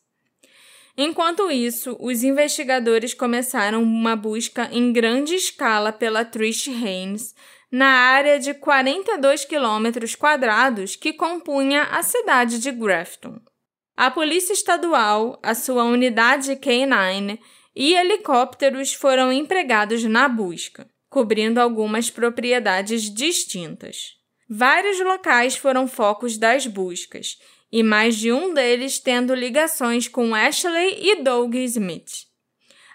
[0.97, 7.35] Enquanto isso, os investigadores começaram uma busca em grande escala pela Trish Haynes
[7.71, 13.39] na área de 42 quilômetros quadrados que compunha a cidade de Grafton.
[13.97, 17.39] A Polícia Estadual, a sua unidade K9
[17.75, 24.17] e helicópteros foram empregados na busca cobrindo algumas propriedades distintas.
[24.47, 27.39] Vários locais foram focos das buscas,
[27.71, 32.27] e mais de um deles tendo ligações com Ashley e Doug Smith.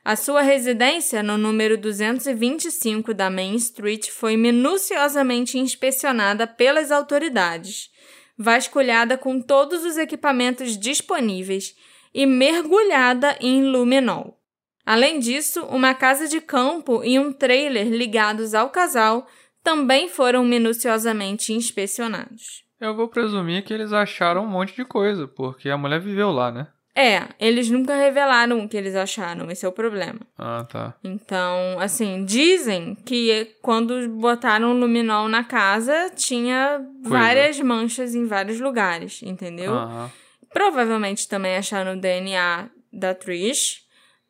[0.04, 7.90] A sua residência, no número 225 da Main Street, foi minuciosamente inspecionada pelas autoridades,
[8.36, 11.76] vasculhada com todos os equipamentos disponíveis
[12.14, 14.42] e mergulhada em luminol.
[14.84, 19.28] Além disso, uma casa de campo e um trailer ligados ao casal
[19.64, 22.64] também foram minuciosamente inspecionados.
[22.82, 26.52] Eu vou presumir que eles acharam um monte de coisa, porque a mulher viveu lá,
[26.52, 26.68] né?
[26.94, 30.20] É, eles nunca revelaram o que eles acharam, esse é o problema.
[30.38, 30.94] Ah, tá.
[31.04, 37.10] Então, assim, dizem que quando botaram luminol na casa, tinha Coisa.
[37.10, 39.74] várias manchas em vários lugares, entendeu?
[39.74, 40.12] Aham.
[40.52, 43.81] Provavelmente também acharam o DNA da Trish,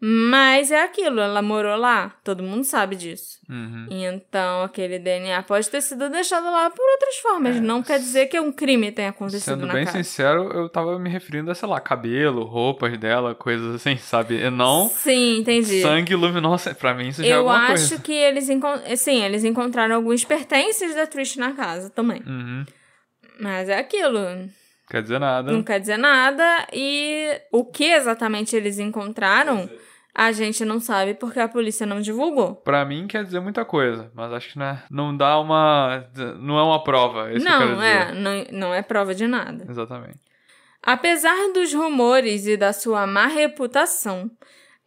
[0.03, 3.37] mas é aquilo, ela morou lá, todo mundo sabe disso.
[3.47, 3.85] Uhum.
[3.91, 7.59] Então, aquele DNA pode ter sido deixado lá por outras formas.
[7.61, 9.97] Não quer dizer que um crime tenha acontecido É, Sendo na bem casa.
[9.97, 14.35] sincero, eu tava me referindo a, sei lá, cabelo, roupas dela, coisas assim, sabe?
[14.41, 15.81] E não Sim, entendi.
[15.83, 16.73] sangue luminoso.
[16.75, 17.99] Pra mim isso já é Eu alguma acho coisa.
[17.99, 18.47] que eles,
[18.99, 22.23] sim, eles encontraram alguns pertences da Trish na casa também.
[22.25, 22.65] Uhum.
[23.39, 24.19] Mas é aquilo.
[24.89, 25.51] Quer dizer nada.
[25.51, 26.67] Não quer dizer nada.
[26.73, 29.69] E o que exatamente eles encontraram,
[30.13, 32.55] a gente não sabe porque a polícia não divulgou.
[32.55, 36.09] Pra mim quer dizer muita coisa, mas acho que não, é, não dá uma.
[36.39, 37.31] Não é uma prova.
[37.31, 39.65] É isso não, é, não, não é prova de nada.
[39.69, 40.19] Exatamente.
[40.83, 44.29] Apesar dos rumores e da sua má reputação,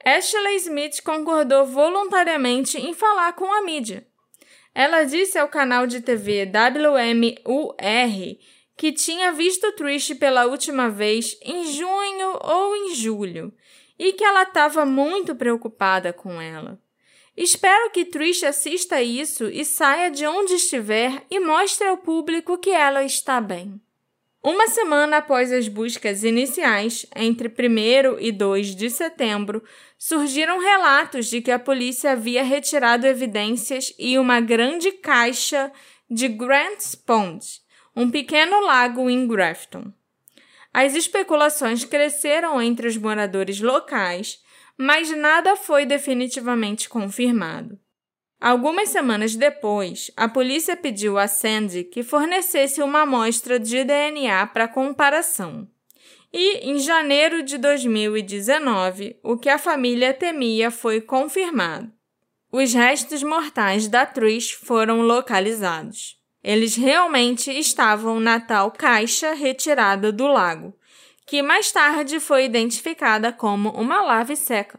[0.04, 4.06] Ashley Smith concordou voluntariamente em falar com a mídia.
[4.74, 7.76] Ela disse ao canal de TV WMUR
[8.76, 13.52] que tinha visto Trish pela última vez em junho ou em julho
[13.98, 16.78] e que ela estava muito preocupada com ela.
[17.37, 22.70] Espero que Trish assista isso e saia de onde estiver e mostre ao público que
[22.70, 23.80] ela está bem.
[24.40, 29.64] Uma semana após as buscas iniciais, entre 1 e 2 de setembro,
[29.96, 35.72] surgiram relatos de que a polícia havia retirado evidências e uma grande caixa
[36.11, 37.42] de Grant's Pond,
[37.96, 39.90] um pequeno lago em Grafton.
[40.74, 44.42] As especulações cresceram entre os moradores locais,
[44.76, 47.78] mas nada foi definitivamente confirmado.
[48.40, 54.66] Algumas semanas depois, a polícia pediu a Sandy que fornecesse uma amostra de DNA para
[54.66, 55.68] comparação.
[56.32, 61.88] E, em janeiro de 2019, o que a família temia foi confirmado.
[62.50, 66.18] Os restos mortais da Trish foram localizados.
[66.44, 70.76] Eles realmente estavam na tal caixa retirada do lago,
[71.26, 74.78] que mais tarde foi identificada como uma lave seca.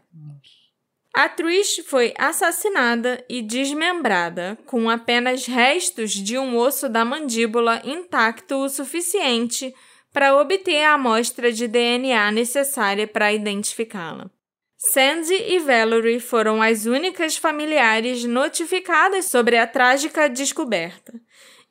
[1.12, 8.56] A Trish foi assassinada e desmembrada, com apenas restos de um osso da mandíbula intacto
[8.56, 9.74] o suficiente
[10.12, 14.30] para obter a amostra de DNA necessária para identificá-la.
[14.78, 21.14] Sandy e Valerie foram as únicas familiares notificadas sobre a trágica descoberta.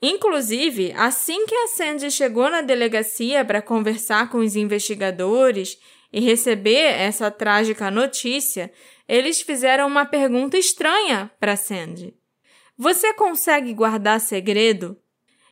[0.01, 5.79] Inclusive, assim que a Sandy chegou na delegacia para conversar com os investigadores
[6.11, 8.71] e receber essa trágica notícia,
[9.07, 12.13] eles fizeram uma pergunta estranha para Sandy.
[12.77, 14.99] Você consegue guardar segredo?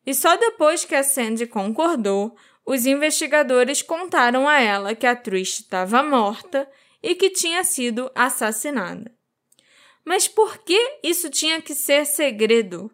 [0.06, 5.60] E só depois que a Sandy concordou, os investigadores contaram a ela que a Trish
[5.60, 6.68] estava morta
[7.02, 9.14] e que tinha sido assassinada.
[10.04, 12.90] Mas por que isso tinha que ser segredo?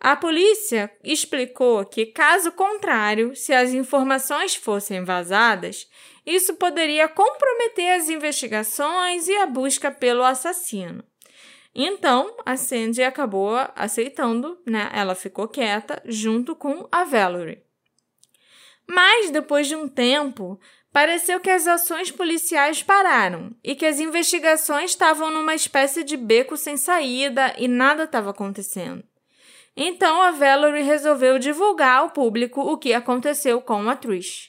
[0.00, 5.88] A polícia explicou que, caso contrário, se as informações fossem vazadas,
[6.24, 11.02] isso poderia comprometer as investigações e a busca pelo assassino.
[11.74, 14.90] Então, a Sandy acabou aceitando, né?
[14.92, 17.62] Ela ficou quieta junto com a Valerie.
[18.86, 20.60] Mas, depois de um tempo,
[20.92, 26.56] pareceu que as ações policiais pararam e que as investigações estavam numa espécie de beco
[26.56, 29.07] sem saída e nada estava acontecendo.
[29.80, 34.48] Então a Valerie resolveu divulgar ao público o que aconteceu com a Trish.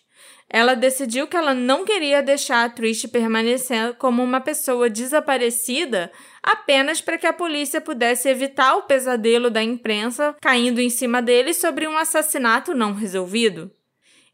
[0.52, 6.12] ela decidiu que ela não queria deixar a Trish permanecer como uma pessoa desaparecida
[6.42, 11.54] apenas para que a polícia pudesse evitar o pesadelo da imprensa caindo em cima dele
[11.54, 13.70] sobre um assassinato não resolvido.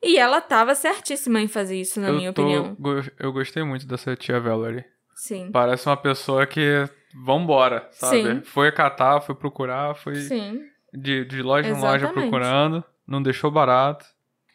[0.01, 2.77] E ela estava certíssima em fazer isso, na eu minha tô- opinião.
[3.19, 4.85] Eu gostei muito dessa tia Valerie.
[5.15, 5.49] Sim.
[5.51, 6.87] Parece uma pessoa que.
[7.25, 8.21] Vambora, sabe?
[8.23, 8.41] Sim.
[8.43, 10.61] Foi catar, foi procurar, foi Sim.
[10.95, 12.29] De, de loja em loja Exatamente.
[12.29, 14.05] procurando, não deixou barato.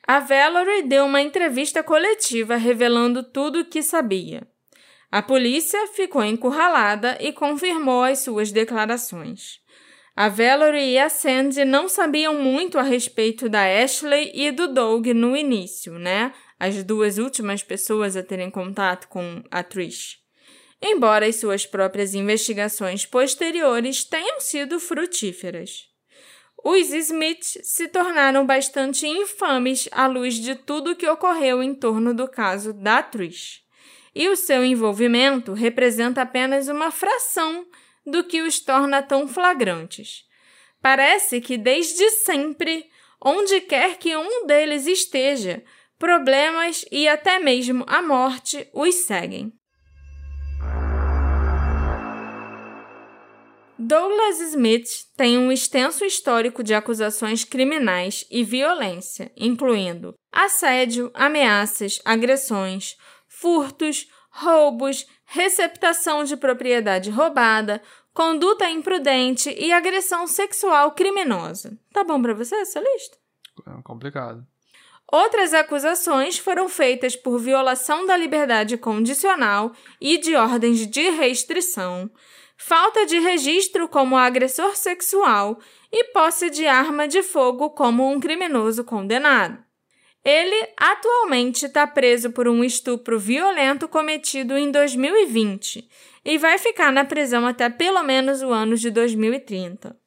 [0.07, 4.43] A Valerie deu uma entrevista coletiva revelando tudo o que sabia.
[5.13, 9.61] A polícia ficou encurralada e confirmou as suas declarações.
[10.17, 15.07] A Valerie e a Sandy não sabiam muito a respeito da Ashley e do Doug
[15.09, 16.33] no início, né?
[16.59, 20.19] As duas últimas pessoas a terem contato com a Trish.
[20.83, 25.90] Embora as suas próprias investigações posteriores tenham sido frutíferas.
[26.63, 32.13] Os Smith se tornaram bastante infames à luz de tudo o que ocorreu em torno
[32.13, 33.63] do caso da Trish.
[34.15, 37.67] E o seu envolvimento representa apenas uma fração
[38.05, 40.25] do que os torna tão flagrantes.
[40.83, 42.87] Parece que desde sempre,
[43.23, 45.63] onde quer que um deles esteja,
[45.99, 49.53] problemas e até mesmo a morte os seguem.
[53.91, 62.97] Douglas Smith tem um extenso histórico de acusações criminais e violência, incluindo assédio, ameaças, agressões,
[63.27, 67.83] furtos, roubos, receptação de propriedade roubada,
[68.15, 71.77] conduta imprudente e agressão sexual criminosa.
[71.93, 73.19] Tá bom para você essa lista?
[73.67, 74.47] É complicado.
[75.11, 82.09] Outras acusações foram feitas por violação da liberdade condicional e de ordens de restrição,
[82.61, 85.59] falta de registro como agressor sexual
[85.91, 89.59] e posse de arma de fogo como um criminoso condenado.
[90.23, 95.89] Ele atualmente está preso por um estupro violento cometido em 2020
[96.23, 99.99] e vai ficar na prisão até pelo menos o ano de 2030.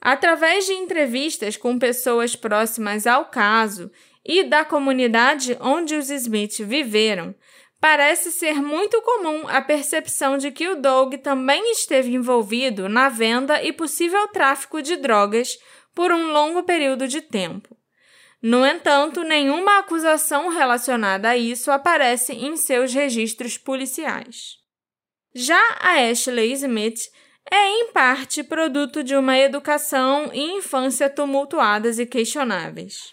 [0.00, 3.90] Através de entrevistas com pessoas próximas ao caso
[4.24, 7.34] e da comunidade onde os Smith viveram,
[7.80, 13.62] parece ser muito comum a percepção de que o Doug também esteve envolvido na venda
[13.62, 15.58] e possível tráfico de drogas
[15.94, 17.76] por um longo período de tempo.
[18.40, 24.56] No entanto, nenhuma acusação relacionada a isso aparece em seus registros policiais.
[25.34, 27.00] Já a Ashley Smith
[27.50, 33.12] é, em parte, produto de uma educação e infância tumultuadas e questionáveis.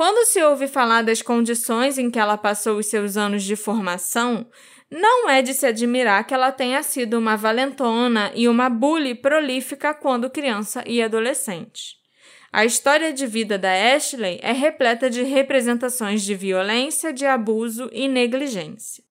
[0.00, 4.46] Quando se ouve falar das condições em que ela passou os seus anos de formação,
[4.90, 9.92] não é de se admirar que ela tenha sido uma valentona e uma bully prolífica
[9.92, 11.96] quando criança e adolescente.
[12.50, 18.08] A história de vida da Ashley é repleta de representações de violência, de abuso e
[18.08, 19.04] negligência.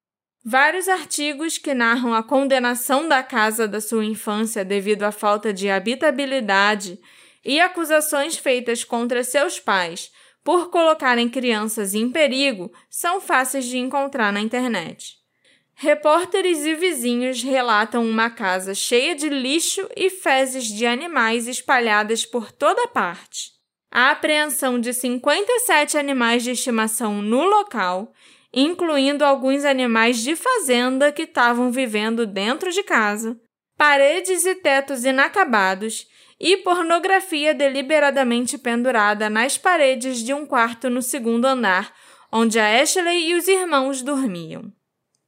[0.43, 5.69] Vários artigos que narram a condenação da casa da sua infância devido à falta de
[5.69, 6.99] habitabilidade
[7.45, 10.09] e acusações feitas contra seus pais
[10.43, 15.19] por colocarem crianças em perigo são fáceis de encontrar na internet.
[15.81, 22.51] Repórteres e vizinhos relatam uma casa cheia de lixo e fezes de animais espalhadas por
[22.51, 23.51] toda parte.
[23.89, 28.11] A apreensão de 57 animais de estimação no local,
[28.53, 33.39] incluindo alguns animais de fazenda que estavam vivendo dentro de casa,
[33.77, 36.07] paredes e tetos inacabados
[36.39, 41.93] e pornografia deliberadamente pendurada nas paredes de um quarto no segundo andar,
[42.31, 44.71] onde a Ashley e os irmãos dormiam.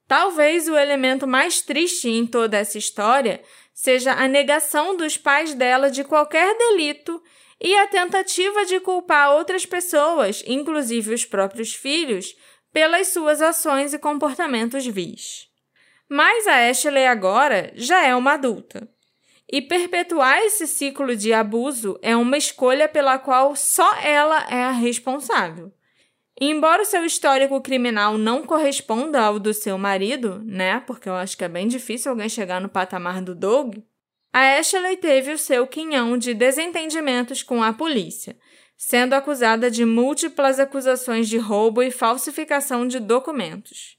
[0.08, 3.41] Talvez o elemento mais triste em toda essa história
[3.74, 7.21] seja a negação dos pais dela de qualquer delito
[7.60, 12.36] e a tentativa de culpar outras pessoas, inclusive os próprios filhos,
[12.74, 15.47] pelas suas ações e comportamentos vis.
[16.10, 18.89] Mas a Ashley agora já é uma adulta.
[19.52, 24.72] E perpetuar esse ciclo de abuso é uma escolha pela qual só ela é a
[24.72, 25.74] responsável.
[26.40, 30.80] Embora o seu histórico criminal não corresponda ao do seu marido, né?
[30.80, 33.80] Porque eu acho que é bem difícil alguém chegar no patamar do Doug.
[34.34, 38.38] A Ashley teve o seu quinhão de desentendimentos com a polícia,
[38.78, 43.98] sendo acusada de múltiplas acusações de roubo e falsificação de documentos.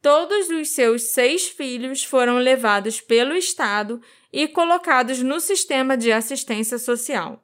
[0.00, 4.00] Todos os seus seis filhos foram levados pelo Estado
[4.32, 7.42] e colocados no sistema de assistência social.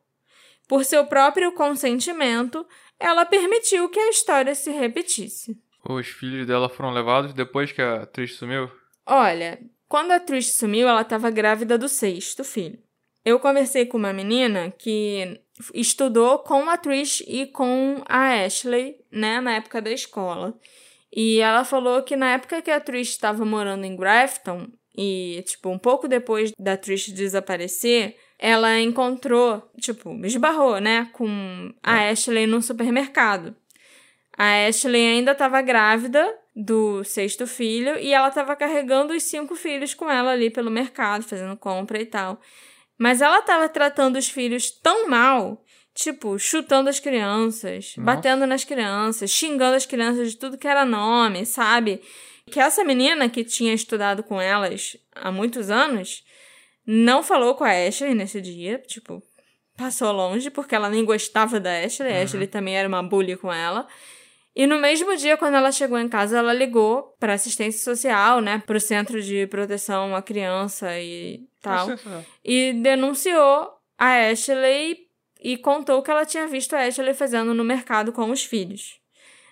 [0.69, 2.67] Por seu próprio consentimento,
[2.99, 5.57] ela permitiu que a história se repetisse.
[5.87, 8.71] Os filhos dela foram levados depois que a Trish sumiu?
[9.07, 12.79] Olha, quando a Trish sumiu, ela estava grávida do sexto filho.
[13.25, 15.41] Eu conversei com uma menina que
[15.73, 20.59] estudou com a Trish e com a Ashley, né, na época da escola.
[21.15, 25.69] E ela falou que na época que a Trish estava morando em Grafton, e, tipo,
[25.71, 32.63] um pouco depois da Trish desaparecer, ela encontrou, tipo, esbarrou, né, com a Ashley num
[32.63, 33.55] supermercado.
[34.37, 39.95] A Ashley ainda estava grávida do sexto filho e ela estava carregando os cinco filhos
[39.95, 42.41] com ela ali pelo mercado, fazendo compra e tal.
[42.97, 45.65] Mas ela estava tratando os filhos tão mal,
[45.95, 48.01] tipo, chutando as crianças, Nossa.
[48.01, 52.01] batendo nas crianças, xingando as crianças de tudo que era nome, sabe?
[52.55, 56.23] Que essa menina que tinha estudado com elas há muitos anos
[56.87, 59.21] não falou com a Ashley nesse dia, tipo,
[59.77, 63.53] passou longe porque ela nem gostava da Ashley, a Ashley também era uma bully com
[63.53, 63.89] ela.
[64.55, 68.63] E no mesmo dia, quando ela chegou em casa, ela ligou para assistência social, né,
[68.65, 71.89] para o centro de proteção à criança e tal,
[72.45, 75.09] e denunciou a Ashley
[75.41, 79.01] e contou que ela tinha visto a Ashley fazendo no mercado com os filhos.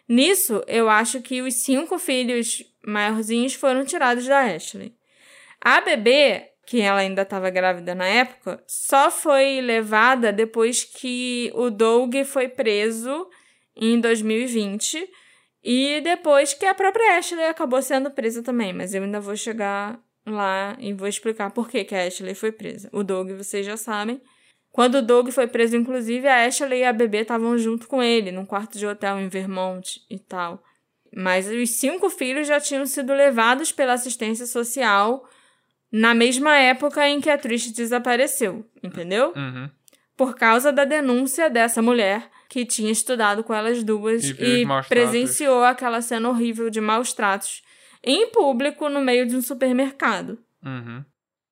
[0.09, 4.95] Nisso, eu acho que os cinco filhos maiorzinhos foram tirados da Ashley.
[5.61, 11.71] A bebê, que ela ainda estava grávida na época, só foi levada depois que o
[11.71, 13.29] Doug foi preso
[13.77, 15.09] em 2020
[15.63, 20.01] e depois que a própria Ashley acabou sendo presa também, mas eu ainda vou chegar
[20.27, 22.89] lá e vou explicar por que, que a Ashley foi presa.
[22.93, 24.21] O Doug, vocês já sabem.
[24.71, 28.33] Quando o Doug foi preso, inclusive, a Ashley e a bebê estavam junto com ele,
[28.33, 30.63] num quarto de hotel em Vermont e tal.
[31.15, 35.29] Mas os cinco filhos já tinham sido levados pela assistência social
[35.91, 39.35] na mesma época em que a Trish desapareceu, entendeu?
[39.37, 39.69] Uhum.
[40.17, 45.63] Por causa da denúncia dessa mulher que tinha estudado com elas duas E e presenciou
[45.65, 47.63] aquela cena horrível de maus tratos
[48.03, 50.39] em público no meio de um supermercado.
[50.65, 51.05] Uhum.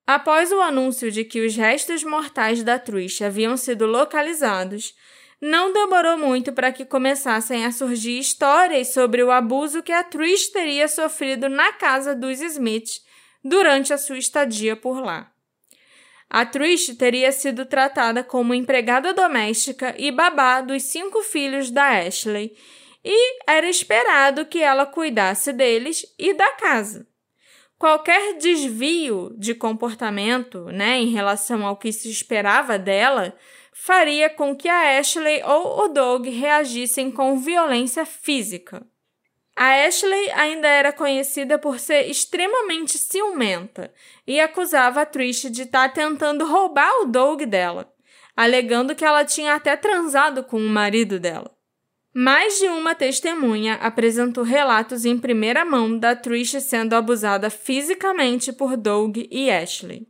[0.07, 4.95] Após o anúncio de que os restos mortais da Trish haviam sido localizados,
[5.41, 10.49] não demorou muito para que começassem a surgir histórias sobre o abuso que a Trish
[10.49, 13.01] teria sofrido na casa dos Smith
[13.43, 15.33] durante a sua estadia por lá.
[16.29, 22.55] A Trish teria sido tratada como empregada doméstica e babá dos cinco filhos da Ashley,
[23.03, 27.09] e era esperado que ela cuidasse deles e da casa.
[27.79, 33.35] Qualquer desvio de comportamento, né, em relação ao que se esperava dela,
[33.83, 38.87] faria com que a Ashley ou o Doug reagissem com violência física.
[39.57, 43.91] A Ashley ainda era conhecida por ser extremamente ciumenta
[44.27, 47.91] e acusava a Trish de estar tentando roubar o Doug dela,
[48.37, 51.51] alegando que ela tinha até transado com o marido dela.
[52.13, 58.77] Mais de uma testemunha apresentou relatos em primeira mão da Trish sendo abusada fisicamente por
[58.77, 60.07] Doug e Ashley.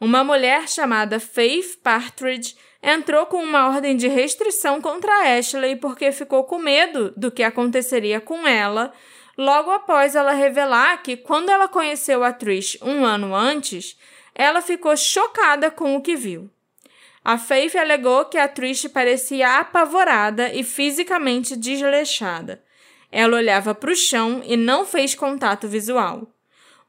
[0.00, 2.56] Uma mulher chamada Faith Partridge
[2.88, 8.20] entrou com uma ordem de restrição contra Ashley porque ficou com medo do que aconteceria
[8.20, 8.92] com ela
[9.36, 13.98] logo após ela revelar que, quando ela conheceu a Trish um ano antes,
[14.32, 16.48] ela ficou chocada com o que viu.
[17.24, 22.62] A Faith alegou que a Trish parecia apavorada e fisicamente desleixada.
[23.10, 26.28] Ela olhava para o chão e não fez contato visual.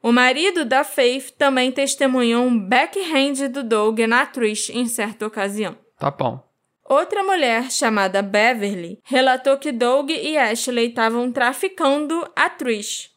[0.00, 5.87] O marido da Faith também testemunhou um backhand do Doug na Trish em certa ocasião.
[5.98, 6.48] Tá bom.
[6.84, 13.10] Outra mulher, chamada Beverly, relatou que Doug e Ashley estavam traficando a Trish,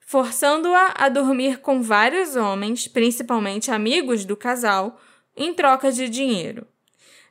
[0.00, 4.98] forçando-a a dormir com vários homens, principalmente amigos do casal,
[5.36, 6.66] em troca de dinheiro.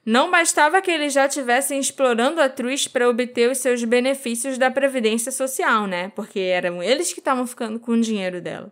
[0.06, 4.70] Não bastava que eles já estivessem explorando a Trish para obter os seus benefícios da
[4.70, 6.12] Previdência Social, né?
[6.16, 8.72] Porque eram eles que estavam ficando com o dinheiro dela.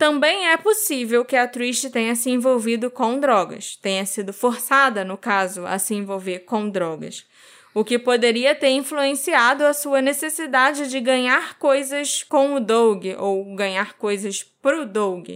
[0.00, 5.18] Também é possível que a Trish tenha se envolvido com drogas, tenha sido forçada, no
[5.18, 7.26] caso, a se envolver com drogas,
[7.74, 13.54] o que poderia ter influenciado a sua necessidade de ganhar coisas com o Doug ou
[13.54, 15.32] ganhar coisas pro Doug,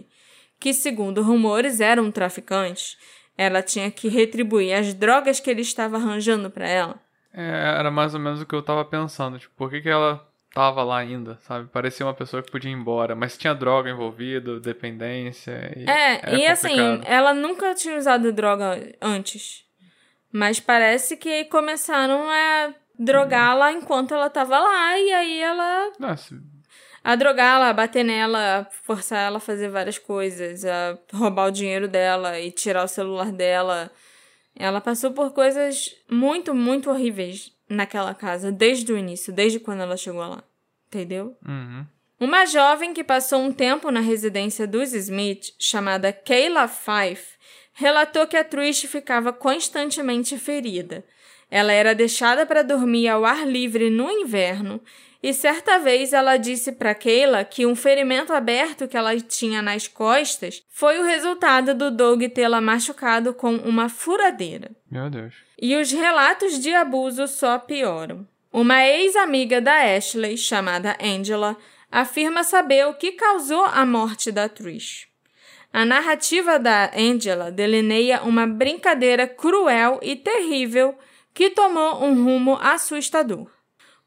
[0.58, 2.96] que, segundo rumores, era um traficante.
[3.36, 6.98] Ela tinha que retribuir as drogas que ele estava arranjando para ela.
[7.34, 9.38] É, era mais ou menos o que eu tava pensando.
[9.38, 11.68] Tipo, por que, que ela tava lá ainda, sabe?
[11.68, 15.72] Parecia uma pessoa que podia ir embora, mas tinha droga envolvida, dependência.
[15.76, 19.64] E É, e assim, ela nunca tinha usado droga antes.
[20.32, 25.92] Mas parece que começaram a drogá-la enquanto ela tava lá, e aí ela.
[26.16, 26.40] Se-
[27.02, 31.52] A drogá-la, a bater nela, a forçar ela a fazer várias coisas, a roubar o
[31.52, 33.90] dinheiro dela e tirar o celular dela.
[34.56, 39.96] Ela passou por coisas muito, muito horríveis naquela casa, desde o início, desde quando ela
[39.96, 40.42] chegou lá.
[40.88, 41.36] Entendeu?
[41.46, 41.86] Uhum.
[42.20, 47.36] Uma jovem que passou um tempo na residência dos Smith, chamada Kayla Fife,
[47.72, 51.04] relatou que a Trish ficava constantemente ferida.
[51.50, 54.80] Ela era deixada para dormir ao ar livre no inverno
[55.26, 59.88] e certa vez ela disse para Keila que um ferimento aberto que ela tinha nas
[59.88, 64.72] costas foi o resultado do Doug tê-la machucado com uma furadeira.
[64.90, 65.32] Meu Deus.
[65.58, 68.28] E os relatos de abuso só pioram.
[68.52, 71.56] Uma ex-amiga da Ashley, chamada Angela,
[71.90, 75.08] afirma saber o que causou a morte da Trish.
[75.72, 80.94] A narrativa da Angela delineia uma brincadeira cruel e terrível
[81.32, 83.53] que tomou um rumo assustador.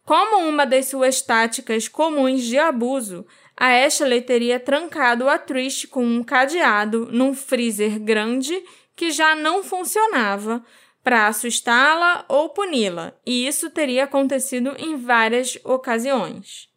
[0.08, 3.28] Como uma das suas táticas comuns de abuso,
[3.58, 8.58] a Ashley teria trancado a Trish com um cadeado num freezer grande
[8.96, 10.64] que já não funcionava
[11.04, 16.70] para assustá-la ou puni-la, e isso teria acontecido em várias ocasiões.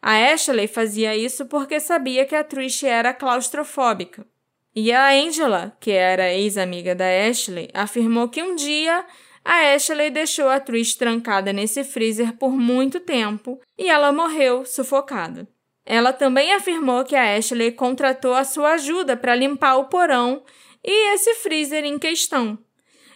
[0.00, 4.26] A Ashley fazia isso porque sabia que a Trish era claustrofóbica.
[4.74, 9.04] E a Angela, que era ex-amiga da Ashley, afirmou que um dia
[9.50, 15.48] a Ashley deixou a Trish trancada nesse freezer por muito tempo e ela morreu sufocada.
[15.86, 20.42] Ela também afirmou que a Ashley contratou a sua ajuda para limpar o porão
[20.84, 22.58] e esse freezer em questão.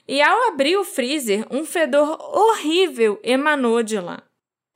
[0.09, 4.23] E ao abrir o freezer, um fedor horrível emanou de lá.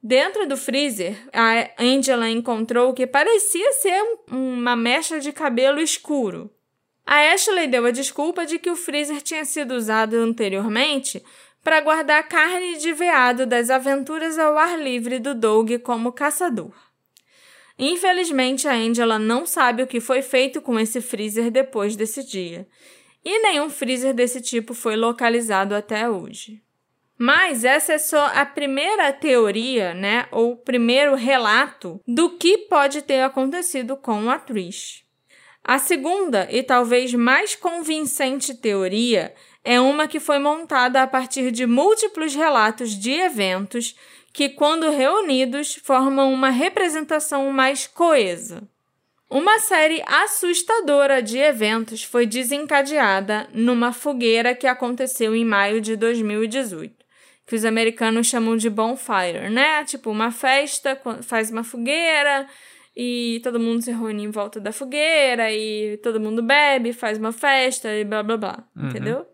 [0.02, 6.50] Dentro do freezer, a Angela encontrou o que parecia ser uma mecha de cabelo escuro.
[7.06, 11.24] A Ashley deu a desculpa de que o freezer tinha sido usado anteriormente
[11.66, 16.70] para guardar carne de veado das aventuras ao ar livre do Doug como caçador.
[17.76, 22.68] Infelizmente, a Angela não sabe o que foi feito com esse freezer depois desse dia,
[23.24, 26.62] e nenhum freezer desse tipo foi localizado até hoje.
[27.18, 33.22] Mas essa é só a primeira teoria, né, ou primeiro relato do que pode ter
[33.22, 35.04] acontecido com a Trish.
[35.64, 39.34] A segunda e talvez mais convincente teoria
[39.66, 43.96] é uma que foi montada a partir de múltiplos relatos de eventos
[44.32, 48.62] que, quando reunidos, formam uma representação mais coesa.
[49.28, 56.94] Uma série assustadora de eventos foi desencadeada numa fogueira que aconteceu em maio de 2018,
[57.44, 59.82] que os americanos chamam de bonfire, né?
[59.84, 62.46] Tipo, uma festa, faz uma fogueira
[62.96, 67.32] e todo mundo se reúne em volta da fogueira e todo mundo bebe, faz uma
[67.32, 68.88] festa e blá blá blá, uhum.
[68.90, 69.26] entendeu?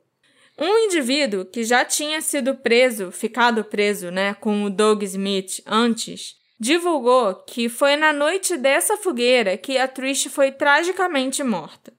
[0.59, 6.37] Um indivíduo que já tinha sido preso, ficado preso, né, com o Doug Smith antes,
[6.61, 11.93] divulgou que foi na noite dessa fogueira que a Trish foi tragicamente morta.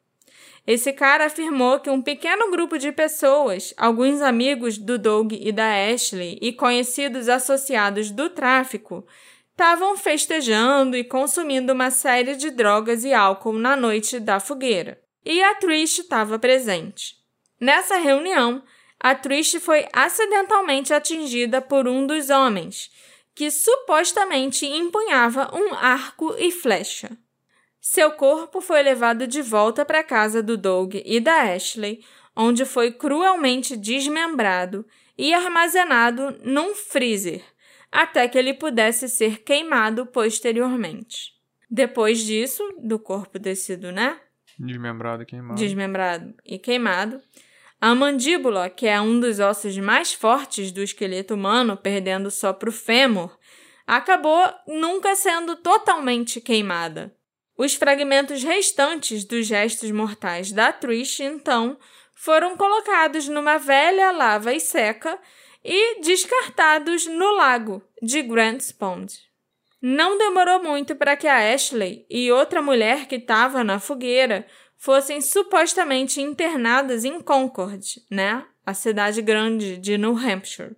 [0.65, 5.91] Esse cara afirmou que um pequeno grupo de pessoas, alguns amigos do Doug e da
[5.91, 9.05] Ashley e conhecidos associados do tráfico,
[9.51, 15.01] estavam festejando e consumindo uma série de drogas e álcool na noite da fogueira.
[15.25, 17.22] E a Trish estava presente.
[17.63, 18.61] Nessa reunião,
[18.99, 22.91] a Trish foi acidentalmente atingida por um dos homens,
[23.33, 27.17] que supostamente empunhava um arco e flecha.
[27.79, 32.03] Seu corpo foi levado de volta para a casa do Doug e da Ashley,
[32.35, 34.85] onde foi cruelmente desmembrado
[35.17, 37.45] e armazenado num freezer,
[37.89, 41.31] até que ele pudesse ser queimado posteriormente.
[41.71, 44.19] Depois disso, do corpo descido, né?
[44.59, 45.55] Desmembrado e queimado.
[45.55, 47.21] Desmembrado e queimado,
[47.83, 52.69] a mandíbula, que é um dos ossos mais fortes do esqueleto humano, perdendo só para
[52.69, 53.37] o fêmur,
[53.85, 57.13] acabou nunca sendo totalmente queimada.
[57.57, 61.77] Os fragmentos restantes dos restos mortais da Trish, então,
[62.15, 65.19] foram colocados numa velha lava e seca
[65.61, 69.13] e descartados no lago de Grants Pond.
[69.81, 74.47] Não demorou muito para que a Ashley e outra mulher que estava na fogueira
[74.83, 78.43] fossem supostamente internadas em Concord, né?
[78.65, 80.75] A cidade grande de New Hampshire.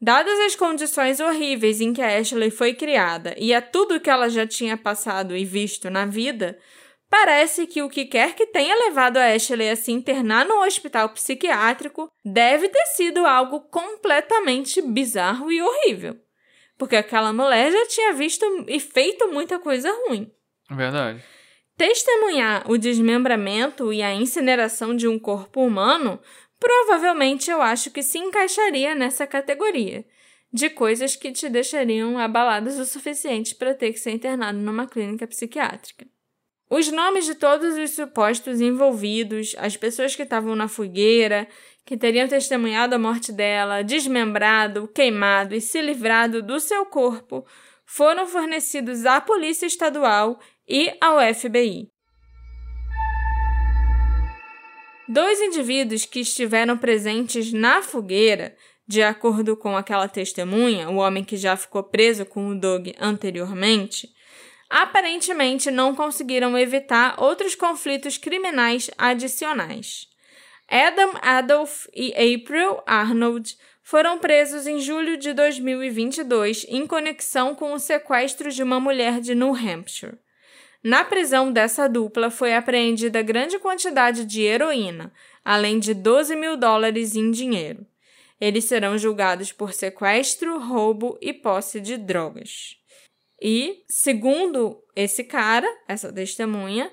[0.00, 4.28] Dadas as condições horríveis em que a Ashley foi criada e a tudo que ela
[4.28, 6.56] já tinha passado e visto na vida,
[7.10, 11.08] parece que o que quer que tenha levado a Ashley a se internar no hospital
[11.08, 16.16] psiquiátrico deve ter sido algo completamente bizarro e horrível.
[16.78, 20.30] Porque aquela mulher já tinha visto e feito muita coisa ruim.
[20.70, 21.24] Verdade.
[21.82, 26.20] Testemunhar o desmembramento e a incineração de um corpo humano
[26.60, 30.04] provavelmente eu acho que se encaixaria nessa categoria
[30.52, 35.26] de coisas que te deixariam abaladas o suficiente para ter que ser internado numa clínica
[35.26, 36.06] psiquiátrica.
[36.70, 41.48] Os nomes de todos os supostos envolvidos, as pessoas que estavam na fogueira,
[41.84, 47.44] que teriam testemunhado a morte dela, desmembrado, queimado e se livrado do seu corpo,
[47.84, 50.38] foram fornecidos à Polícia Estadual,
[50.72, 51.90] e ao FBI.
[55.06, 58.56] Dois indivíduos que estiveram presentes na fogueira,
[58.88, 64.08] de acordo com aquela testemunha, o homem que já ficou preso com o Doug anteriormente,
[64.70, 70.06] aparentemente não conseguiram evitar outros conflitos criminais adicionais.
[70.70, 77.78] Adam Adolf e April Arnold foram presos em julho de 2022 em conexão com o
[77.78, 80.16] sequestro de uma mulher de New Hampshire.
[80.82, 85.12] Na prisão dessa dupla foi apreendida grande quantidade de heroína,
[85.44, 87.86] além de 12 mil dólares em dinheiro.
[88.40, 92.76] Eles serão julgados por sequestro, roubo e posse de drogas.
[93.40, 96.90] E, segundo esse cara, essa testemunha,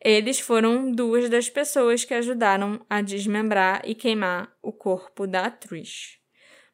[0.00, 6.20] eles foram duas das pessoas que ajudaram a desmembrar e queimar o corpo da Trish.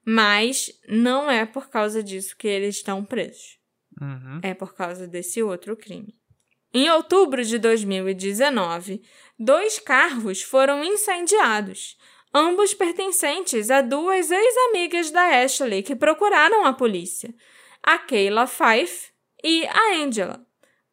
[0.04, 3.58] Mas não é por causa disso que eles estão presos.
[4.00, 4.40] Uhum.
[4.42, 6.19] É por causa desse outro crime.
[6.72, 9.02] Em outubro de 2019,
[9.38, 11.96] dois carros foram incendiados,
[12.32, 17.34] ambos pertencentes a duas ex-amigas da Ashley que procuraram a polícia,
[17.82, 19.10] a Kayla Fife
[19.42, 20.46] e a Angela,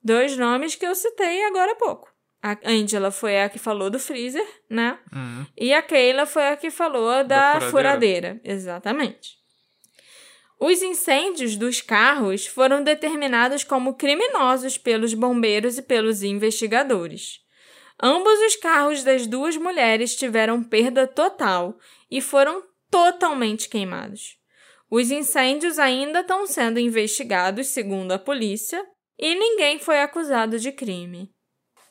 [0.04, 2.12] dois nomes que eu citei agora há pouco.
[2.42, 4.98] A Angela foi a que falou do freezer, né?
[5.14, 5.46] Uhum.
[5.58, 7.70] E a Keila foi a que falou da, Da furadeira.
[7.72, 8.42] furadeira.
[8.44, 9.38] Exatamente.
[10.60, 17.42] Os incêndios dos carros foram determinados como criminosos pelos bombeiros e pelos investigadores.
[18.02, 21.78] Ambos os carros das duas mulheres tiveram perda total
[22.10, 24.38] e foram totalmente queimados.
[24.90, 28.84] Os incêndios ainda estão sendo investigados, segundo a polícia,
[29.20, 31.30] e ninguém foi acusado de crime.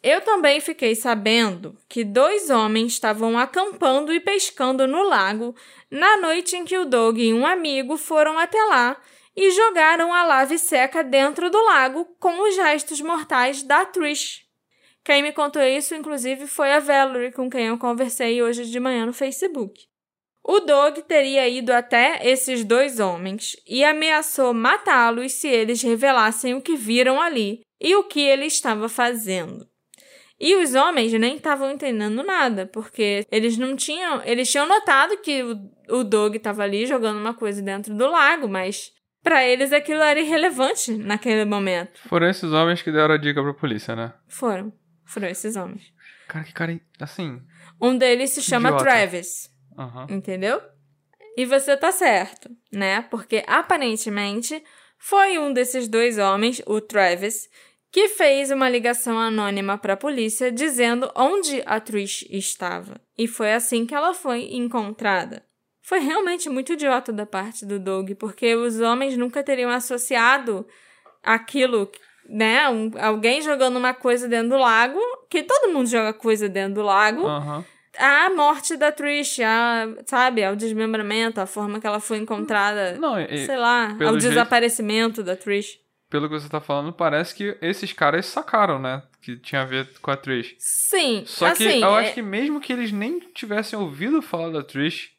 [0.08, 5.52] Eu também fiquei sabendo que dois homens estavam acampando e pescando no lago
[5.90, 8.96] na noite em que o Doug e um amigo foram até lá
[9.34, 14.46] e jogaram a lave seca dentro do lago com os restos mortais da Trish.
[15.02, 19.06] Quem me contou isso, inclusive, foi a Valerie, com quem eu conversei hoje de manhã
[19.06, 19.88] no Facebook.
[20.40, 26.62] O Doug teria ido até esses dois homens e ameaçou matá-los se eles revelassem o
[26.62, 29.68] que viram ali e o que ele estava fazendo.
[30.38, 34.22] E os homens nem estavam entendendo nada, porque eles não tinham.
[34.22, 38.46] Eles tinham notado que o, o Doug estava ali jogando uma coisa dentro do lago,
[38.46, 41.98] mas para eles aquilo era irrelevante naquele momento.
[42.08, 44.12] Foram esses homens que deram a dica pra polícia, né?
[44.28, 44.72] Foram.
[45.04, 45.92] Foram esses homens.
[46.28, 46.80] Cara, que cara.
[47.00, 47.40] Assim.
[47.80, 48.84] Um deles se chama Idiota.
[48.84, 49.50] Travis.
[49.78, 50.06] Aham.
[50.10, 50.60] Entendeu?
[51.36, 53.02] E você tá certo, né?
[53.02, 54.62] Porque aparentemente
[54.98, 57.48] foi um desses dois homens, o Travis,
[57.92, 63.00] que fez uma ligação anônima para a polícia dizendo onde a Trish estava.
[63.16, 65.42] E foi assim que ela foi encontrada.
[65.82, 70.66] Foi realmente muito idiota da parte do Doug, porque os homens nunca teriam associado
[71.22, 71.90] aquilo,
[72.28, 72.68] né?
[72.68, 74.98] Um- alguém jogando uma coisa dentro do lago,
[75.30, 77.64] que todo mundo joga coisa dentro do lago, Aham.
[77.98, 83.18] a morte da Trish, a, sabe, ao desmembramento, a forma que ela foi encontrada, Não,
[83.20, 85.78] e- sei lá, ao jeito- desaparecimento da Trish.
[86.08, 89.02] Pelo que você tá falando, parece que esses caras sacaram, né?
[89.20, 90.54] Que tinha a ver com a Trish.
[90.58, 94.50] Sim, Só que assim, eu é- acho que mesmo que eles nem tivessem ouvido falar
[94.50, 95.10] da Trish,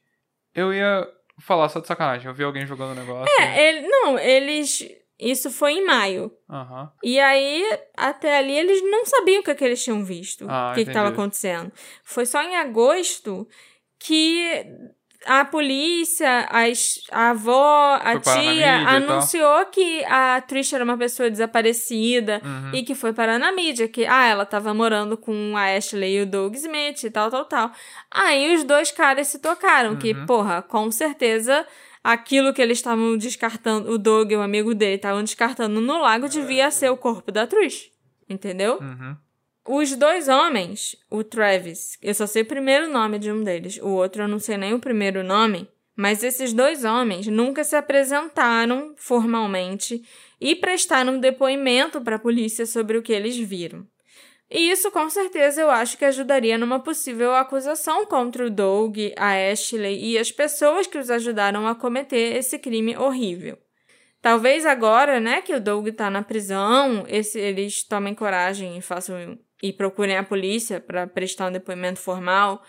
[0.56, 1.08] eu ia
[1.42, 2.28] falar só de sacanagem.
[2.28, 3.32] Eu vi alguém jogando um negócio.
[3.40, 4.88] É, ele, não, eles.
[5.20, 6.32] Isso foi em maio.
[6.50, 6.92] Aham.
[7.04, 7.64] E aí,
[7.96, 10.46] até ali, eles não sabiam o que, é que eles tinham visto.
[10.50, 11.72] Ah, o que estava acontecendo.
[12.04, 13.48] Foi só em agosto
[14.00, 14.66] que
[15.28, 21.30] a polícia, as, a avó, a Foi tia anunciou que a Trish era uma pessoa
[21.30, 22.42] desaparecida.
[22.44, 22.72] Uhum.
[22.74, 26.22] E que foi parar na mídia, que, ah, ela tava morando com a Ashley e
[26.22, 27.72] o Doug Smith e tal, tal, tal.
[28.10, 30.26] Aí os dois caras se tocaram, que, Uhum.
[30.26, 31.66] porra, com certeza
[32.04, 36.30] aquilo que eles estavam descartando, o Doug e o amigo dele estavam descartando no lago
[36.30, 37.92] devia ser o corpo da Trish.
[38.30, 38.78] Entendeu?
[38.82, 39.16] Uhum.
[39.70, 43.90] Os dois homens, o Travis, eu só sei o primeiro nome de um deles, o
[43.90, 48.94] outro eu não sei nem o primeiro nome, mas esses dois homens nunca se apresentaram
[48.96, 50.02] formalmente
[50.40, 53.86] e prestaram depoimento para a polícia sobre o que eles viram.
[54.50, 59.52] E isso com certeza eu acho que ajudaria numa possível acusação contra o Doug, a
[59.52, 63.58] Ashley e as pessoas que os ajudaram a cometer esse crime horrível.
[64.22, 69.38] Talvez agora, né, que o Doug tá na prisão, esse- eles tomem coragem e façam
[69.62, 72.64] e procurem a polícia para prestar um depoimento formal.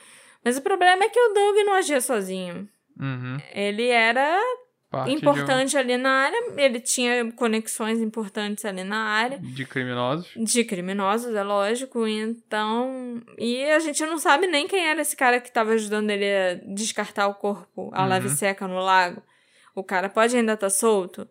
[0.44, 2.68] Mas o problema é que o Doug não agia sozinho.
[2.98, 3.36] Uhum.
[3.52, 4.40] Ele era
[4.90, 9.38] Parte de um- importante ali na área, ele tinha conexões importantes ali na área.
[9.38, 10.30] De, criminosos.
[10.34, 13.22] De criminosos, é lógico, então.
[13.36, 16.54] E a gente não sabe nem quem era esse cara que estava ajudando ele a
[16.74, 18.08] descartar o corpo, a Uhum.
[18.08, 19.22] lave seca no lago.
[19.74, 21.28] O cara pode ainda estar solto.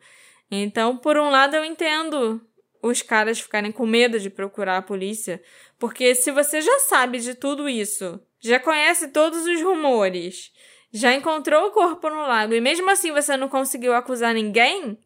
[0.50, 2.40] Então, por um lado, eu entendo
[2.88, 5.42] os caras ficarem com medo de procurar a polícia,
[5.80, 10.52] porque se você já sabe de tudo isso, já conhece todos os rumores,
[10.92, 14.98] já encontrou o corpo no lago e mesmo assim você não conseguiu acusar ninguém,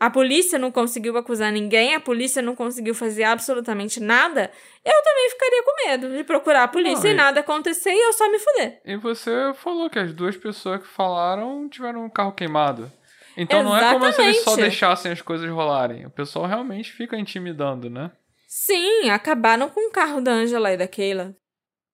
[0.00, 4.50] a polícia não conseguiu acusar ninguém, a polícia não conseguiu fazer absolutamente nada,
[4.84, 8.06] eu também ficaria com medo de procurar a polícia Não, e e- nada acontecer e
[8.06, 8.80] eu só me fuder.
[8.84, 12.90] E você falou que as duas pessoas que falaram tiveram um carro queimado.
[13.40, 14.60] Então não é como se eles só Exatamente.
[14.62, 16.04] deixassem as coisas rolarem.
[16.04, 18.10] O pessoal realmente fica intimidando, né?
[18.48, 21.36] Sim, acabaram com o carro da Angela e da Kayla.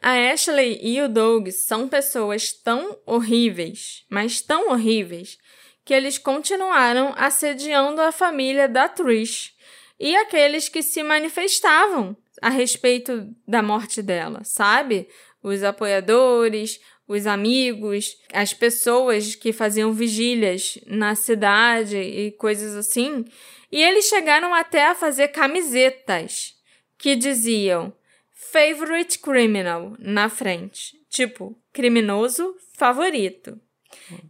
[0.01, 5.36] A Ashley e o Doug são pessoas tão horríveis, mas tão horríveis,
[5.84, 9.53] que eles continuaram assediando a família da Trish
[10.01, 15.09] e aqueles que se manifestavam a respeito da morte dela, sabe?
[15.42, 23.24] Os apoiadores, os amigos, as pessoas que faziam vigílias na cidade e coisas assim.
[23.70, 26.55] E eles chegaram até a fazer camisetas
[26.96, 27.94] que diziam
[28.32, 30.92] Favorite Criminal na frente.
[31.11, 33.61] Tipo, criminoso favorito.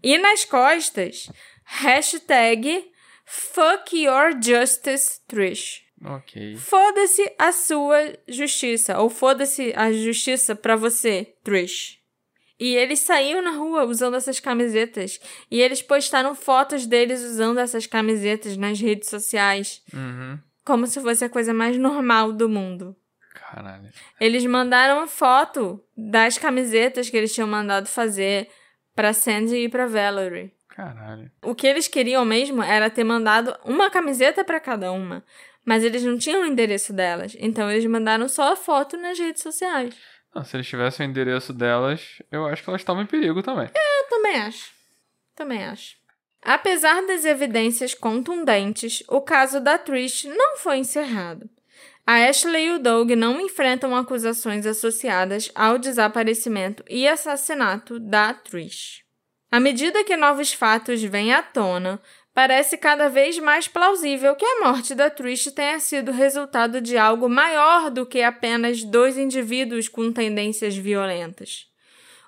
[0.02, 1.30] E nas costas,
[1.64, 2.90] hashtag
[3.24, 5.82] Fuck Your Justice Trish.
[6.04, 6.56] Ok.
[6.56, 11.98] Foda-se a sua justiça, ou foda-se a justiça pra você, Trish.
[12.64, 15.20] E eles saíam na rua usando essas camisetas.
[15.50, 19.82] E eles postaram fotos deles usando essas camisetas nas redes sociais.
[19.92, 20.38] Uhum.
[20.64, 22.96] Como se fosse a coisa mais normal do mundo.
[23.34, 23.90] Caralho.
[24.18, 28.48] Eles mandaram foto das camisetas que eles tinham mandado fazer
[28.94, 30.50] pra Sandy e pra Valerie.
[30.70, 31.30] Caralho.
[31.42, 35.22] O que eles queriam mesmo era ter mandado uma camiseta pra cada uma.
[35.66, 37.36] Mas eles não tinham o endereço delas.
[37.38, 39.94] Então eles mandaram só a foto nas redes sociais.
[40.34, 43.68] Não, se eles tivessem o endereço delas, eu acho que elas estavam em perigo também.
[43.74, 44.72] Eu também acho.
[45.34, 45.96] Também acho.
[46.42, 51.48] Apesar das evidências contundentes, o caso da Trish não foi encerrado.
[52.06, 59.02] A Ashley e o Doug não enfrentam acusações associadas ao desaparecimento e assassinato da Trish.
[59.50, 61.98] À medida que novos fatos vêm à tona,
[62.34, 67.28] parece cada vez mais plausível que a morte da Trish tenha sido resultado de algo
[67.28, 71.72] maior do que apenas dois indivíduos com tendências violentas.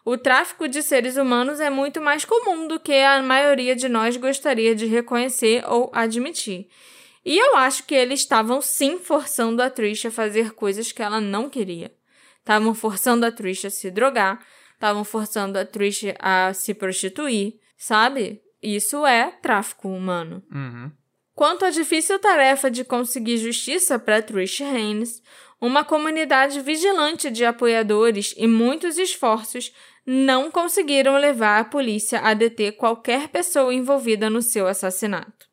[0.05, 4.17] O tráfico de seres humanos é muito mais comum do que a maioria de nós
[4.17, 6.69] gostaria de reconhecer ou admitir.
[7.25, 11.21] E eu acho que eles estavam sim forçando a Trish a fazer coisas que ela
[11.21, 11.93] não queria.
[12.39, 18.41] Estavam forçando a Trish a se drogar, estavam forçando a Trish a se prostituir, sabe?
[18.67, 20.43] Isso é tráfico humano.
[20.53, 20.91] Uhum.
[21.37, 25.23] Quanto à difícil tarefa de conseguir justiça para Trish Haynes,
[25.61, 29.73] uma comunidade vigilante de apoiadores e muitos esforços
[30.05, 35.47] não conseguiram levar a polícia a deter qualquer pessoa envolvida no seu assassinato.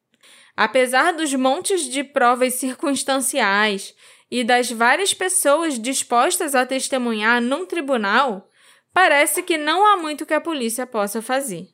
[0.57, 3.93] Apesar dos montes de provas circunstanciais
[4.31, 8.49] e das várias pessoas dispostas a testemunhar num tribunal,
[8.91, 11.73] parece que não há muito que a polícia possa fazer.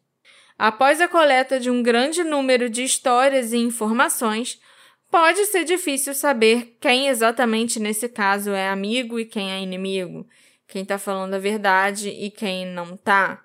[0.59, 4.59] Após a coleta de um grande número de histórias e informações,
[5.09, 10.27] pode ser difícil saber quem exatamente nesse caso é amigo e quem é inimigo,
[10.67, 13.41] quem está falando a verdade e quem não tá.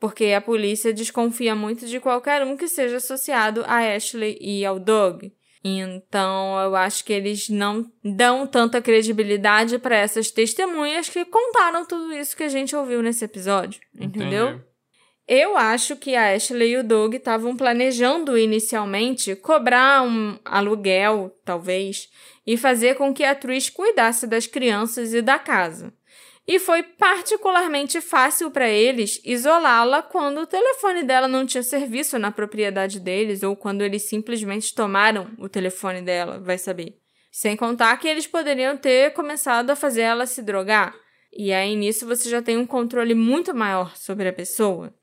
[0.00, 4.78] Porque a polícia desconfia muito de qualquer um que seja associado a Ashley e ao
[4.78, 5.24] Doug.
[5.62, 12.14] Então, eu acho que eles não dão tanta credibilidade para essas testemunhas que contaram tudo
[12.14, 14.48] isso que a gente ouviu nesse episódio, entendeu?
[14.48, 14.75] Entendi.
[15.28, 22.08] Eu acho que a Ashley e o Doug estavam planejando inicialmente cobrar um aluguel, talvez,
[22.46, 25.92] e fazer com que a Trish cuidasse das crianças e da casa.
[26.46, 32.30] E foi particularmente fácil para eles isolá-la quando o telefone dela não tinha serviço na
[32.30, 37.00] propriedade deles ou quando eles simplesmente tomaram o telefone dela, vai saber.
[37.32, 40.94] Sem contar que eles poderiam ter começado a fazer ela se drogar.
[41.32, 44.94] E aí nisso você já tem um controle muito maior sobre a pessoa.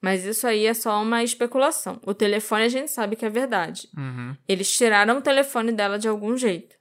[0.00, 2.00] Mas isso aí é só uma especulação.
[2.04, 3.88] O telefone a gente sabe que é verdade.
[3.96, 4.34] Uhum.
[4.48, 6.74] Eles tiraram o telefone dela de algum jeito.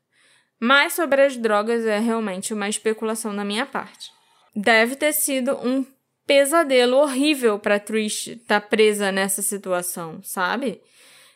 [0.60, 4.10] Mas sobre as drogas é realmente uma especulação da minha parte.
[4.56, 5.86] Deve ter sido um
[6.26, 10.82] pesadelo horrível para Trish estar presa nessa situação, sabe?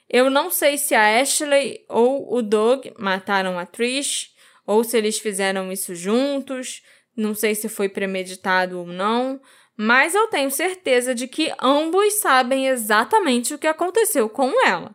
[0.09, 4.29] Eu não sei se a Ashley ou o Doug mataram a Trish,
[4.65, 6.83] ou se eles fizeram isso juntos,
[7.15, 9.41] não sei se foi premeditado ou não,
[9.77, 14.93] mas eu tenho certeza de que ambos sabem exatamente o que aconteceu com ela.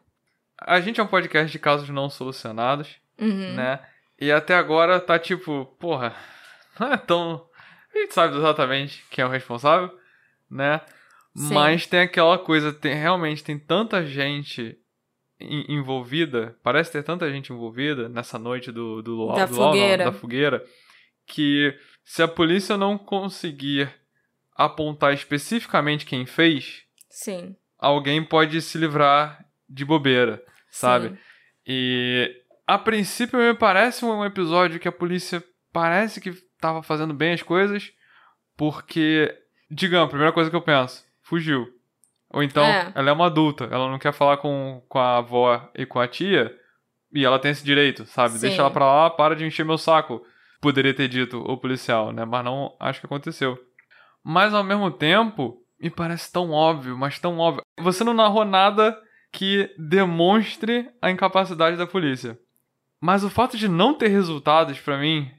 [0.61, 3.55] A gente é um podcast de casos não solucionados, Uhum.
[3.55, 3.81] né?
[4.21, 6.15] E até agora tá tipo, porra,
[6.79, 7.47] não é tão.
[7.95, 9.91] A gente sabe exatamente quem é o responsável,
[10.51, 10.81] né?
[11.37, 11.55] Sim.
[11.55, 14.77] Mas tem aquela coisa, tem, realmente tem tanta gente
[15.41, 20.05] envolvida, parece ter tanta gente envolvida nessa noite do, do luau, da, do fogueira.
[20.05, 20.65] Da fogueira,
[21.27, 23.89] que se a polícia não conseguir
[24.59, 27.55] apontar especificamente quem fez, Sim.
[27.79, 29.39] alguém pode se livrar
[29.69, 31.11] de bobeira, sabe?
[31.11, 31.19] Sim.
[31.67, 35.43] E a princípio me parece um episódio que a polícia
[35.73, 37.93] parece que tava fazendo bem as coisas,
[38.57, 39.33] porque,
[39.71, 41.69] digamos, a primeira coisa que eu penso, fugiu.
[42.31, 42.93] Ou então, É.
[42.95, 46.09] ela é uma adulta, ela não quer falar com, com a avó e com a
[46.09, 46.55] tia,
[47.15, 48.35] e ela tem esse direito, sabe?
[48.35, 48.41] Sim.
[48.41, 50.23] Deixa ela pra lá, para de encher meu saco.
[50.61, 52.25] Poderia ter dito o policial, né?
[52.25, 53.57] Mas não acho que aconteceu.
[54.25, 57.63] Mas ao mesmo tempo, me parece tão óbvio, mas tão óbvio.
[57.81, 58.99] Você não narrou nada
[59.33, 62.39] que demonstre a incapacidade da polícia.
[63.01, 65.31] Mas o fato de não ter resultados pra mim,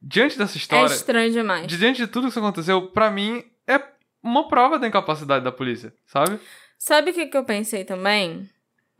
[0.00, 1.66] diante dessa É história, estranho demais.
[1.66, 3.80] de diante de tudo que aconteceu, pra mim é
[4.22, 6.38] uma prova da incapacidade da polícia, sabe?
[6.78, 8.48] Sabe o que, que eu pensei também?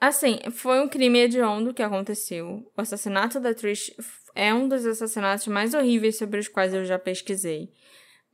[0.00, 2.70] Assim, foi um crime hediondo que aconteceu.
[2.76, 3.90] O assassinato da Trish
[4.34, 7.70] é um dos assassinatos mais horríveis sobre os quais eu já pesquisei.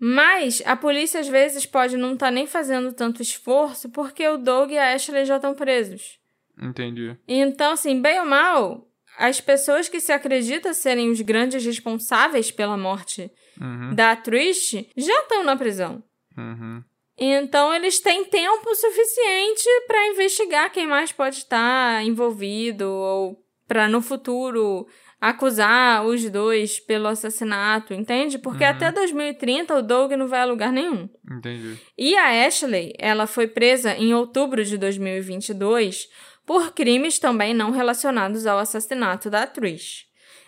[0.02, 4.70] Mas a polícia às vezes pode não estar nem fazendo tanto esforço porque o Doug
[4.70, 6.18] e a Ashley já estão presos.
[6.60, 7.16] Entendi.
[7.28, 8.88] Então, assim, bem ou mal,
[9.18, 13.30] as pessoas que se acreditam serem os grandes responsáveis pela morte
[13.60, 16.02] Uhum, da Trish já estão na prisão.
[16.34, 16.82] uhum.
[17.18, 24.00] Então eles têm tempo suficiente para investigar quem mais pode estar envolvido ou para no
[24.00, 24.86] futuro
[25.20, 28.38] acusar os dois pelo assassinato, entende?
[28.38, 28.70] Porque Uhum.
[28.70, 31.08] até 2030 o Doug não vai a lugar nenhum.
[31.30, 31.78] Entendi.
[31.98, 36.08] E a Ashley, ela foi presa em outubro de 2022
[36.46, 40.06] por crimes também não relacionados ao assassinato da Trish.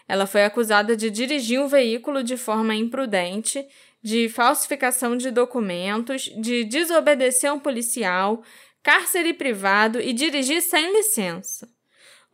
[0.08, 3.64] Ela foi acusada de dirigir um veículo de forma imprudente,
[4.02, 8.42] de falsificação de documentos, de desobedecer a um policial,
[8.82, 11.68] cárcere privado e dirigir sem licença.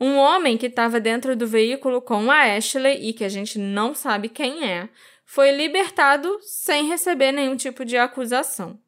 [0.00, 3.94] Um homem que estava dentro do veículo com a Ashley e que a gente não
[3.94, 4.88] sabe quem é,
[5.24, 8.78] foi libertado sem receber nenhum tipo de acusação.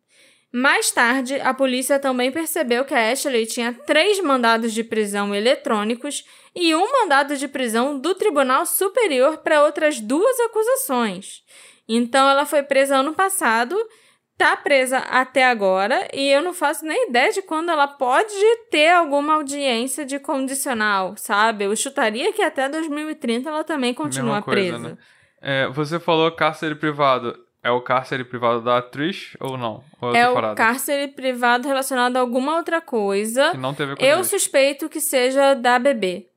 [0.53, 6.25] Mais tarde, a polícia também percebeu que a Ashley tinha três mandados de prisão eletrônicos
[6.55, 11.45] e um mandado de prisão do Tribunal Superior para outras duas acusações.
[11.89, 13.77] Então, ela foi presa ano passado,
[14.41, 18.35] tá presa até agora e eu não faço nem ideia de quando ela pode
[18.71, 21.65] ter alguma audiência de condicional, sabe?
[21.65, 24.79] Eu chutaria que até 2030 ela também continua coisa, presa.
[24.79, 24.99] né?
[25.43, 27.39] É, você falou cárcere privado.
[27.63, 29.85] É o cárcere privado da Trish ou não?
[30.01, 33.51] Ou É o cárcere privado relacionado a alguma outra coisa.
[33.51, 36.29] Que não teve com Eu suspeito que seja da bebê.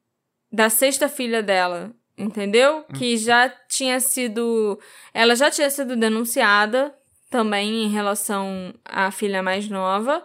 [0.51, 1.91] Da sexta filha dela.
[2.17, 2.79] Entendeu?
[2.79, 2.93] Hum.
[2.93, 4.77] Que já tinha sido.
[5.13, 6.93] Ela já tinha sido denunciada
[7.33, 10.23] também em relação à filha mais nova.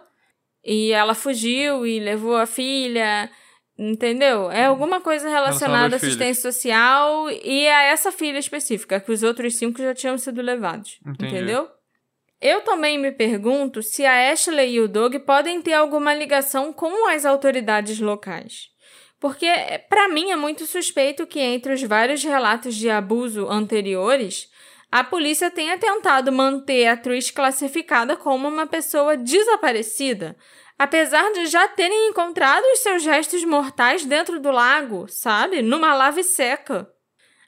[0.63, 3.27] E ela fugiu e levou a filha.
[3.75, 4.51] Entendeu?
[4.51, 6.15] É alguma coisa relacionada à aos filhos.
[6.15, 10.99] assistência social e a essa filha específica, que os outros cinco já tinham sido levados.
[11.03, 11.33] Entendi.
[11.33, 11.67] Entendeu?
[12.39, 17.09] Eu também me pergunto se a Ashley e o Doug podem ter alguma ligação com
[17.09, 18.67] as autoridades locais.
[19.19, 19.47] Porque,
[19.89, 24.47] para mim, é muito suspeito que entre os vários relatos de abuso anteriores,
[24.91, 30.35] a polícia tenha tentado manter a Trish classificada como uma pessoa desaparecida,
[30.79, 35.61] apesar de já terem encontrado os seus restos mortais dentro do lago, sabe?
[35.61, 36.89] Numa lave seca.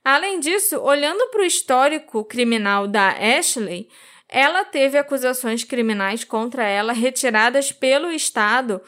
[0.04, 3.90] Além disso, olhando para o histórico criminal da Ashley,
[4.30, 8.82] ela teve acusações criminais contra ela retiradas pelo Estado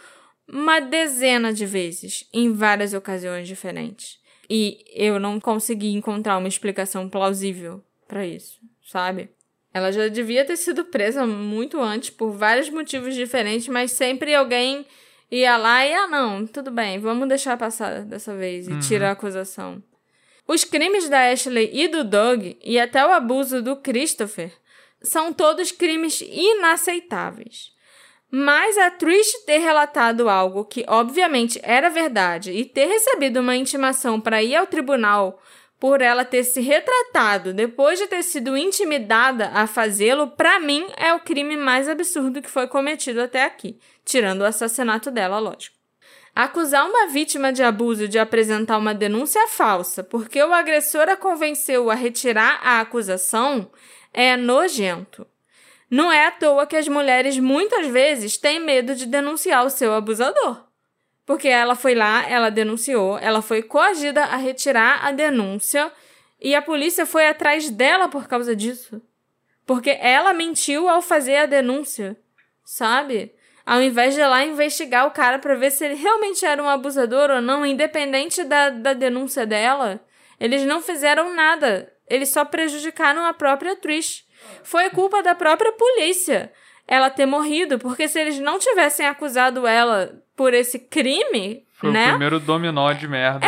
[0.47, 4.19] uma dezena de vezes, em várias ocasiões diferentes.
[4.47, 7.83] E eu não consegui encontrar uma explicação plausível
[8.13, 9.31] para isso, sabe?
[9.73, 14.85] Ela já devia ter sido presa muito antes por vários motivos diferentes, mas sempre alguém
[15.31, 19.11] ia lá e, ah, não, tudo bem, vamos deixar passar dessa vez e tirar a
[19.13, 19.81] acusação.
[20.47, 24.53] Os crimes da Ashley e do Doug, e até o abuso do Christopher,
[25.01, 27.71] são todos crimes inaceitáveis.
[28.29, 34.21] Mas a Trish ter relatado algo que obviamente era verdade e ter recebido uma intimação
[34.21, 35.41] para ir ao tribunal
[35.83, 41.13] por ela ter se retratado depois de ter sido intimidada a fazê-lo, para mim é
[41.13, 45.75] o crime mais absurdo que foi cometido até aqui, tirando o assassinato dela, lógico.
[46.33, 51.91] Acusar uma vítima de abuso de apresentar uma denúncia falsa porque o agressor a convenceu
[51.91, 53.69] a retirar a acusação
[54.13, 55.27] é nojento.
[55.91, 59.93] Não é à toa que as mulheres muitas vezes têm medo de denunciar o seu
[59.93, 60.63] abusador.
[61.25, 65.91] Porque ela foi lá, ela denunciou, ela foi coagida a retirar a denúncia
[66.39, 69.01] e a polícia foi atrás dela por causa disso.
[69.65, 72.17] Porque ela mentiu ao fazer a denúncia,
[72.65, 73.33] sabe?
[73.65, 76.67] Ao invés de ir lá investigar o cara pra ver se ele realmente era um
[76.67, 80.05] abusador ou não, independente da, da denúncia dela,
[80.37, 81.89] eles não fizeram nada.
[82.09, 84.25] Eles só prejudicaram a própria Trish.
[84.63, 86.51] Foi culpa da própria polícia
[86.87, 92.07] ela ter morrido, porque se eles não tivessem acusado ela por esse crime, Foi né?
[92.07, 93.45] o primeiro dominó de merda.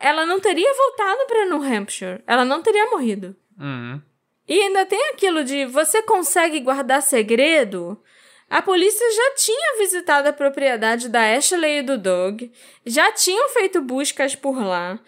[0.00, 2.22] Ela não teria voltado pra New Hampshire.
[2.26, 3.34] Ela não teria morrido.
[3.58, 4.00] Uhum.
[4.48, 8.00] E ainda tem aquilo de você consegue guardar segredo?
[8.48, 12.44] A polícia já tinha visitado a propriedade da Ashley e do Doug,
[12.86, 14.98] já tinham feito buscas por lá.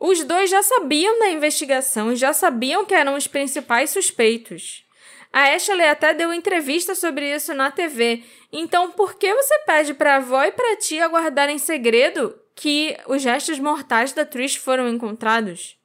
[0.00, 4.84] Os dois já sabiam da investigação e já sabiam que eram os principais suspeitos.
[5.32, 8.22] A Ashley até deu entrevista sobre isso na TV.
[8.52, 13.58] Então, por que você pede pra avó e pra tia guardarem segredo que os restos
[13.58, 15.76] mortais da Trish foram encontrados?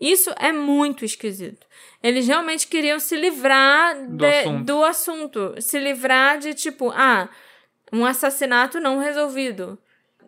[0.00, 1.66] Isso é muito esquisito.
[2.02, 4.64] Eles realmente queriam se livrar Do de- assunto.
[4.64, 5.54] do assunto.
[5.60, 7.28] Se livrar de, tipo, ah,
[7.92, 9.78] um assassinato não resolvido.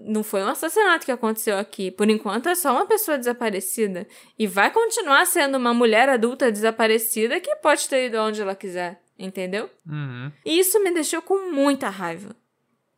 [0.03, 1.91] Não foi um assassinato que aconteceu aqui.
[1.91, 4.07] Por enquanto é só uma pessoa desaparecida.
[4.39, 9.01] E vai continuar sendo uma mulher adulta desaparecida que pode ter ido onde ela quiser.
[9.19, 9.69] Entendeu?
[9.87, 10.33] Uhum.
[10.47, 12.35] E isso me deixou com muita raiva.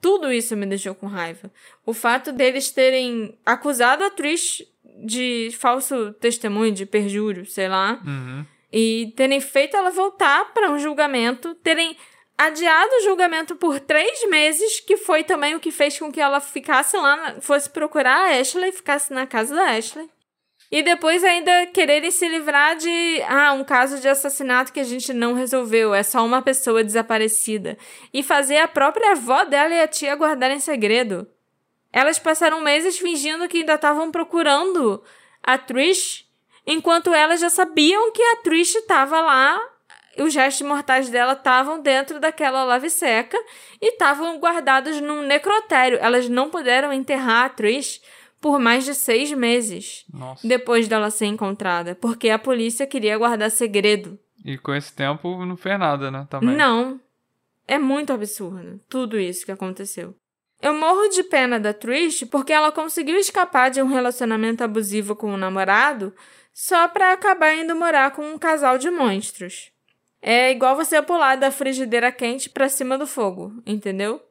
[0.01, 1.51] Tudo isso me deixou com raiva.
[1.85, 4.65] O fato deles terem acusado a Trish
[5.05, 8.45] de falso testemunho, de perjúrio, sei lá, Uhum.
[8.73, 11.97] e terem feito ela voltar para um julgamento, terem
[12.47, 16.41] adiado o julgamento por três meses, que foi também o que fez com que ela
[16.41, 20.09] ficasse lá, fosse procurar a Ashley, ficasse na casa da Ashley.
[20.71, 25.13] E depois ainda quererem se livrar de, ah, um caso de assassinato que a gente
[25.13, 27.77] não resolveu, é só uma pessoa desaparecida.
[28.13, 31.29] E fazer a própria avó dela e a tia guardarem segredo.
[31.93, 35.03] Elas passaram meses fingindo que ainda estavam procurando
[35.43, 36.25] a Trish,
[36.67, 39.61] enquanto elas já sabiam que a Trish estava lá,
[40.19, 43.39] os restos mortais dela estavam dentro daquela lave seca
[43.81, 45.99] e estavam guardados num necrotério.
[46.01, 48.01] Elas não puderam enterrar a Trish
[48.41, 50.47] por mais de seis meses Nossa.
[50.47, 54.19] depois dela ser encontrada, porque a polícia queria guardar segredo.
[54.45, 56.27] E com esse tempo não fez nada, né?
[56.29, 56.57] Também.
[56.57, 57.01] Não.
[57.67, 60.15] É muito absurdo tudo isso que aconteceu.
[60.61, 65.33] Eu morro de pena da Trish porque ela conseguiu escapar de um relacionamento abusivo com
[65.33, 66.13] o namorado
[66.53, 69.72] só pra acabar indo morar com um casal de monstros.
[70.23, 74.23] É igual você pular da frigideira quente pra cima do fogo, entendeu?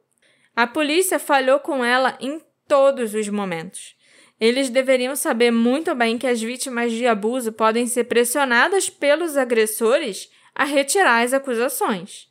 [0.56, 3.94] A polícia falhou com ela em todos os momentos.
[4.40, 10.30] Eles deveriam saber muito bem que as vítimas de abuso podem ser pressionadas pelos agressores
[10.54, 12.26] a retirar as acusações.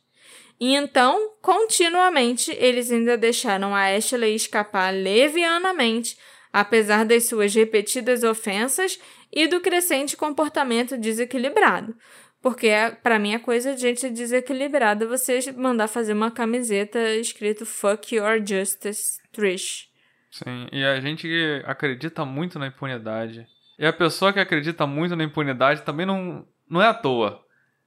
[0.60, 6.16] E então, continuamente, eles ainda deixaram a Ashley escapar levianamente,
[6.52, 8.98] apesar das suas repetidas ofensas
[9.32, 11.96] e do crescente comportamento desequilibrado.
[12.42, 12.68] Porque,
[13.04, 18.16] para mim, a coisa de gente desequilibrada é você mandar fazer uma camiseta escrito Fuck
[18.16, 19.88] Your Justice, Trish.
[20.30, 21.28] Sim, e a gente
[21.64, 23.46] acredita muito na impunidade.
[23.78, 27.40] E a pessoa que acredita muito na impunidade também não, não é à toa.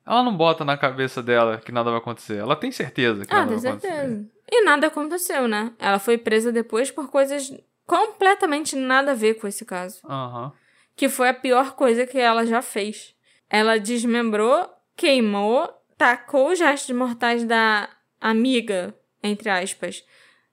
[0.06, 2.38] Ela não bota na cabeça dela que nada vai acontecer.
[2.38, 3.94] Ela tem certeza que Ah, nada tem vai acontecer.
[3.94, 4.30] certeza.
[4.52, 5.74] E nada aconteceu, né?
[5.80, 7.52] Ela foi presa depois por coisas
[7.86, 10.00] completamente nada a ver com esse caso.
[10.08, 10.54] Aham.
[10.96, 13.15] Que foi a pior coisa que ela já fez.
[13.50, 17.90] Ela desmembrou, queimou, tacou os restos mortais da
[18.20, 20.04] amiga, entre aspas,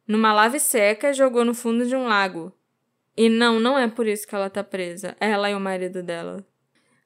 [0.06, 2.52] numa lave seca e jogou no fundo de um lago.
[3.16, 5.16] E não, não é por isso que ela tá presa.
[5.20, 6.44] Ela e o marido dela.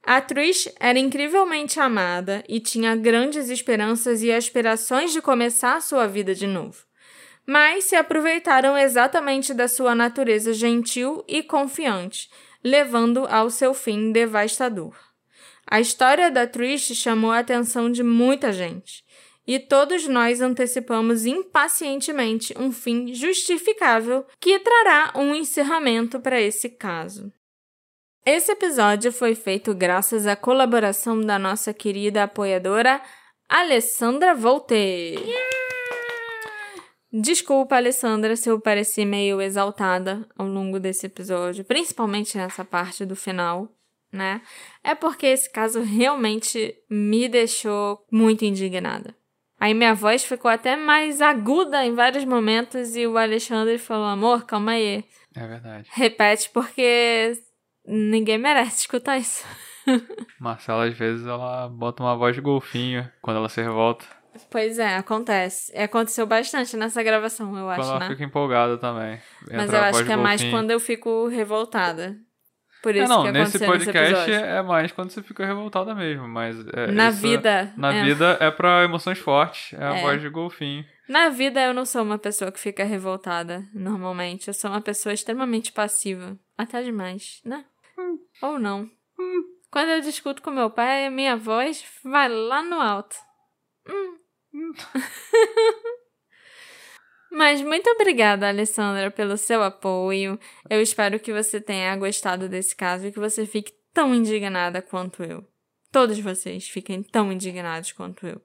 [0.02, 6.32] A Trish era incrivelmente amada e tinha grandes esperanças e aspirações de começar sua vida
[6.32, 6.84] de novo.
[7.44, 12.30] Mas se aproveitaram exatamente da sua natureza gentil e confiante,
[12.62, 14.94] levando ao seu fim devastador.
[15.68, 19.04] A história da Trish chamou a atenção de muita gente,
[19.46, 27.32] e todos nós antecipamos impacientemente um fim justificável que trará um encerramento para esse caso.
[28.24, 33.00] Esse episódio foi feito graças à colaboração da nossa querida apoiadora
[33.48, 35.14] Alessandra Volte.
[37.12, 43.14] Desculpa, Alessandra, se eu pareci meio exaltada ao longo desse episódio, principalmente nessa parte do
[43.14, 43.75] final,
[44.16, 44.40] né?
[44.82, 49.14] É porque esse caso realmente me deixou muito indignada.
[49.58, 54.44] Aí minha voz ficou até mais aguda em vários momentos e o Alexandre falou: amor,
[54.44, 55.04] calma aí.
[55.34, 55.88] É verdade.
[55.92, 57.32] Repete porque
[57.86, 59.44] ninguém merece escutar isso.
[60.40, 64.04] Marcela, às vezes, ela bota uma voz de golfinho quando ela se revolta.
[64.50, 65.76] Pois é, acontece.
[65.76, 68.08] Aconteceu bastante nessa gravação, eu acho, quando ela né?
[68.08, 69.18] fica empolgada também.
[69.50, 70.58] Mas eu acho que é de mais golfinho.
[70.58, 72.16] quando eu fico revoltada.
[72.86, 76.28] Por É, isso não, que nesse podcast nesse é mais quando você fica revoltada mesmo,
[76.28, 76.56] mas...
[76.72, 77.72] é, Na isso- vida.
[77.76, 78.04] Na é.
[78.04, 80.02] vida é pra emoções fortes, é a É.
[80.02, 80.84] voz de golfinho.
[81.08, 84.46] Na vida eu não sou uma pessoa que fica revoltada, normalmente.
[84.46, 86.38] Eu sou uma pessoa extremamente passiva.
[86.56, 87.64] Até demais, né?
[88.40, 88.88] Ou não.
[89.68, 93.16] Quando eu discuto com meu pai, a minha voz vai lá no alto.
[93.88, 94.16] Hum.
[97.30, 100.38] Mas muito obrigada, Alessandra, pelo seu apoio.
[100.70, 105.22] Eu espero que você tenha gostado desse caso e que você fique tão indignada quanto
[105.22, 105.44] eu.
[105.92, 108.40] Todos vocês fiquem tão indignados quanto eu.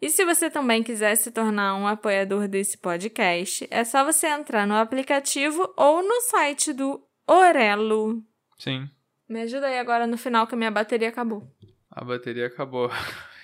[0.00, 4.66] E se você também quiser se tornar um apoiador desse podcast, é só você entrar
[4.66, 8.22] no aplicativo ou no site do Orelo.
[8.58, 8.88] Sim,
[9.28, 11.42] Me ajuda aí agora no final que a minha bateria acabou.
[11.90, 12.90] a bateria acabou.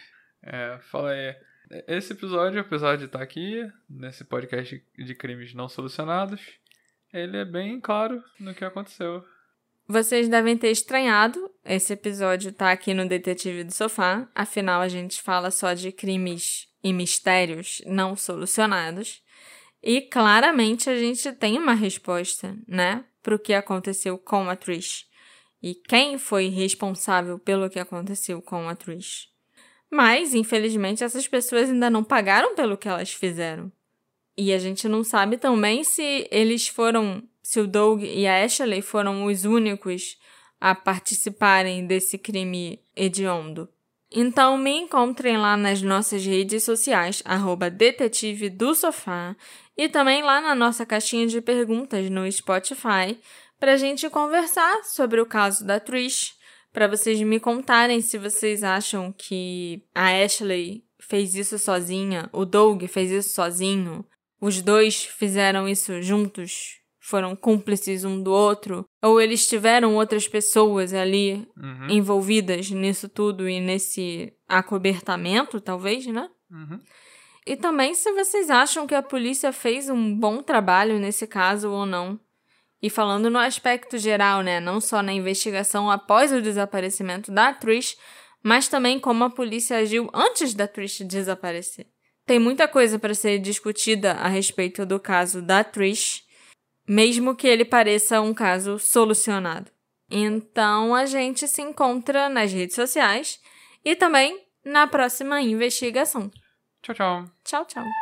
[0.45, 1.37] É, fala aí.
[1.87, 6.41] Esse episódio, apesar de estar aqui, nesse podcast de crimes não solucionados,
[7.11, 9.25] ele é bem claro no que aconteceu.
[9.89, 15.23] Vocês devem ter estranhado, esse episódio tá aqui no Detetive do Sofá, afinal a gente
[15.23, 19.23] fala só de crimes e mistérios não solucionados.
[19.83, 25.07] E claramente a gente tem uma resposta, né, pro que aconteceu com a Trish.
[25.62, 29.32] E quem foi responsável pelo que aconteceu com a Trish.
[29.93, 33.70] Mas, infelizmente, essas pessoas ainda não pagaram pelo que elas fizeram.
[34.34, 38.80] E a gente não sabe também se eles foram, se o Doug e a Ashley
[38.80, 40.16] foram os únicos
[40.59, 43.68] a participarem desse crime hediondo.
[44.11, 49.36] Então me encontrem lá nas nossas redes sociais, arroba detetive do sofá,
[49.76, 53.18] e também lá na nossa caixinha de perguntas no Spotify,
[53.61, 56.34] pra gente conversar sobre o caso da Trish,
[56.73, 62.85] para vocês me contarem se vocês acham que a Ashley fez isso sozinha, o Doug
[62.85, 64.05] fez isso sozinho,
[64.41, 70.95] os dois fizeram isso juntos, foram cúmplices um do outro, ou eles tiveram outras pessoas
[70.95, 76.29] ali Uhum, envolvidas nisso tudo e nesse acobertamento, talvez, né?
[76.51, 76.79] uhum.
[77.47, 81.85] E também se vocês acham que a polícia fez um bom trabalho nesse caso ou
[81.85, 82.18] não.
[82.83, 84.59] E falando no aspecto geral, né?
[84.59, 87.97] Não só na investigação após o desaparecimento da Trish,
[88.43, 91.87] mas também como a polícia agiu antes da Trish desaparecer.
[92.26, 96.24] Tem muita coisa para ser discutida a respeito do caso da Trish,
[96.89, 99.70] mesmo que ele pareça um caso solucionado.
[100.11, 103.41] Então a gente se encontra nas redes sociais
[103.85, 106.30] e também na próxima investigação.
[106.83, 107.24] Tchau, tchau.
[107.45, 108.02] Tchau, tchau.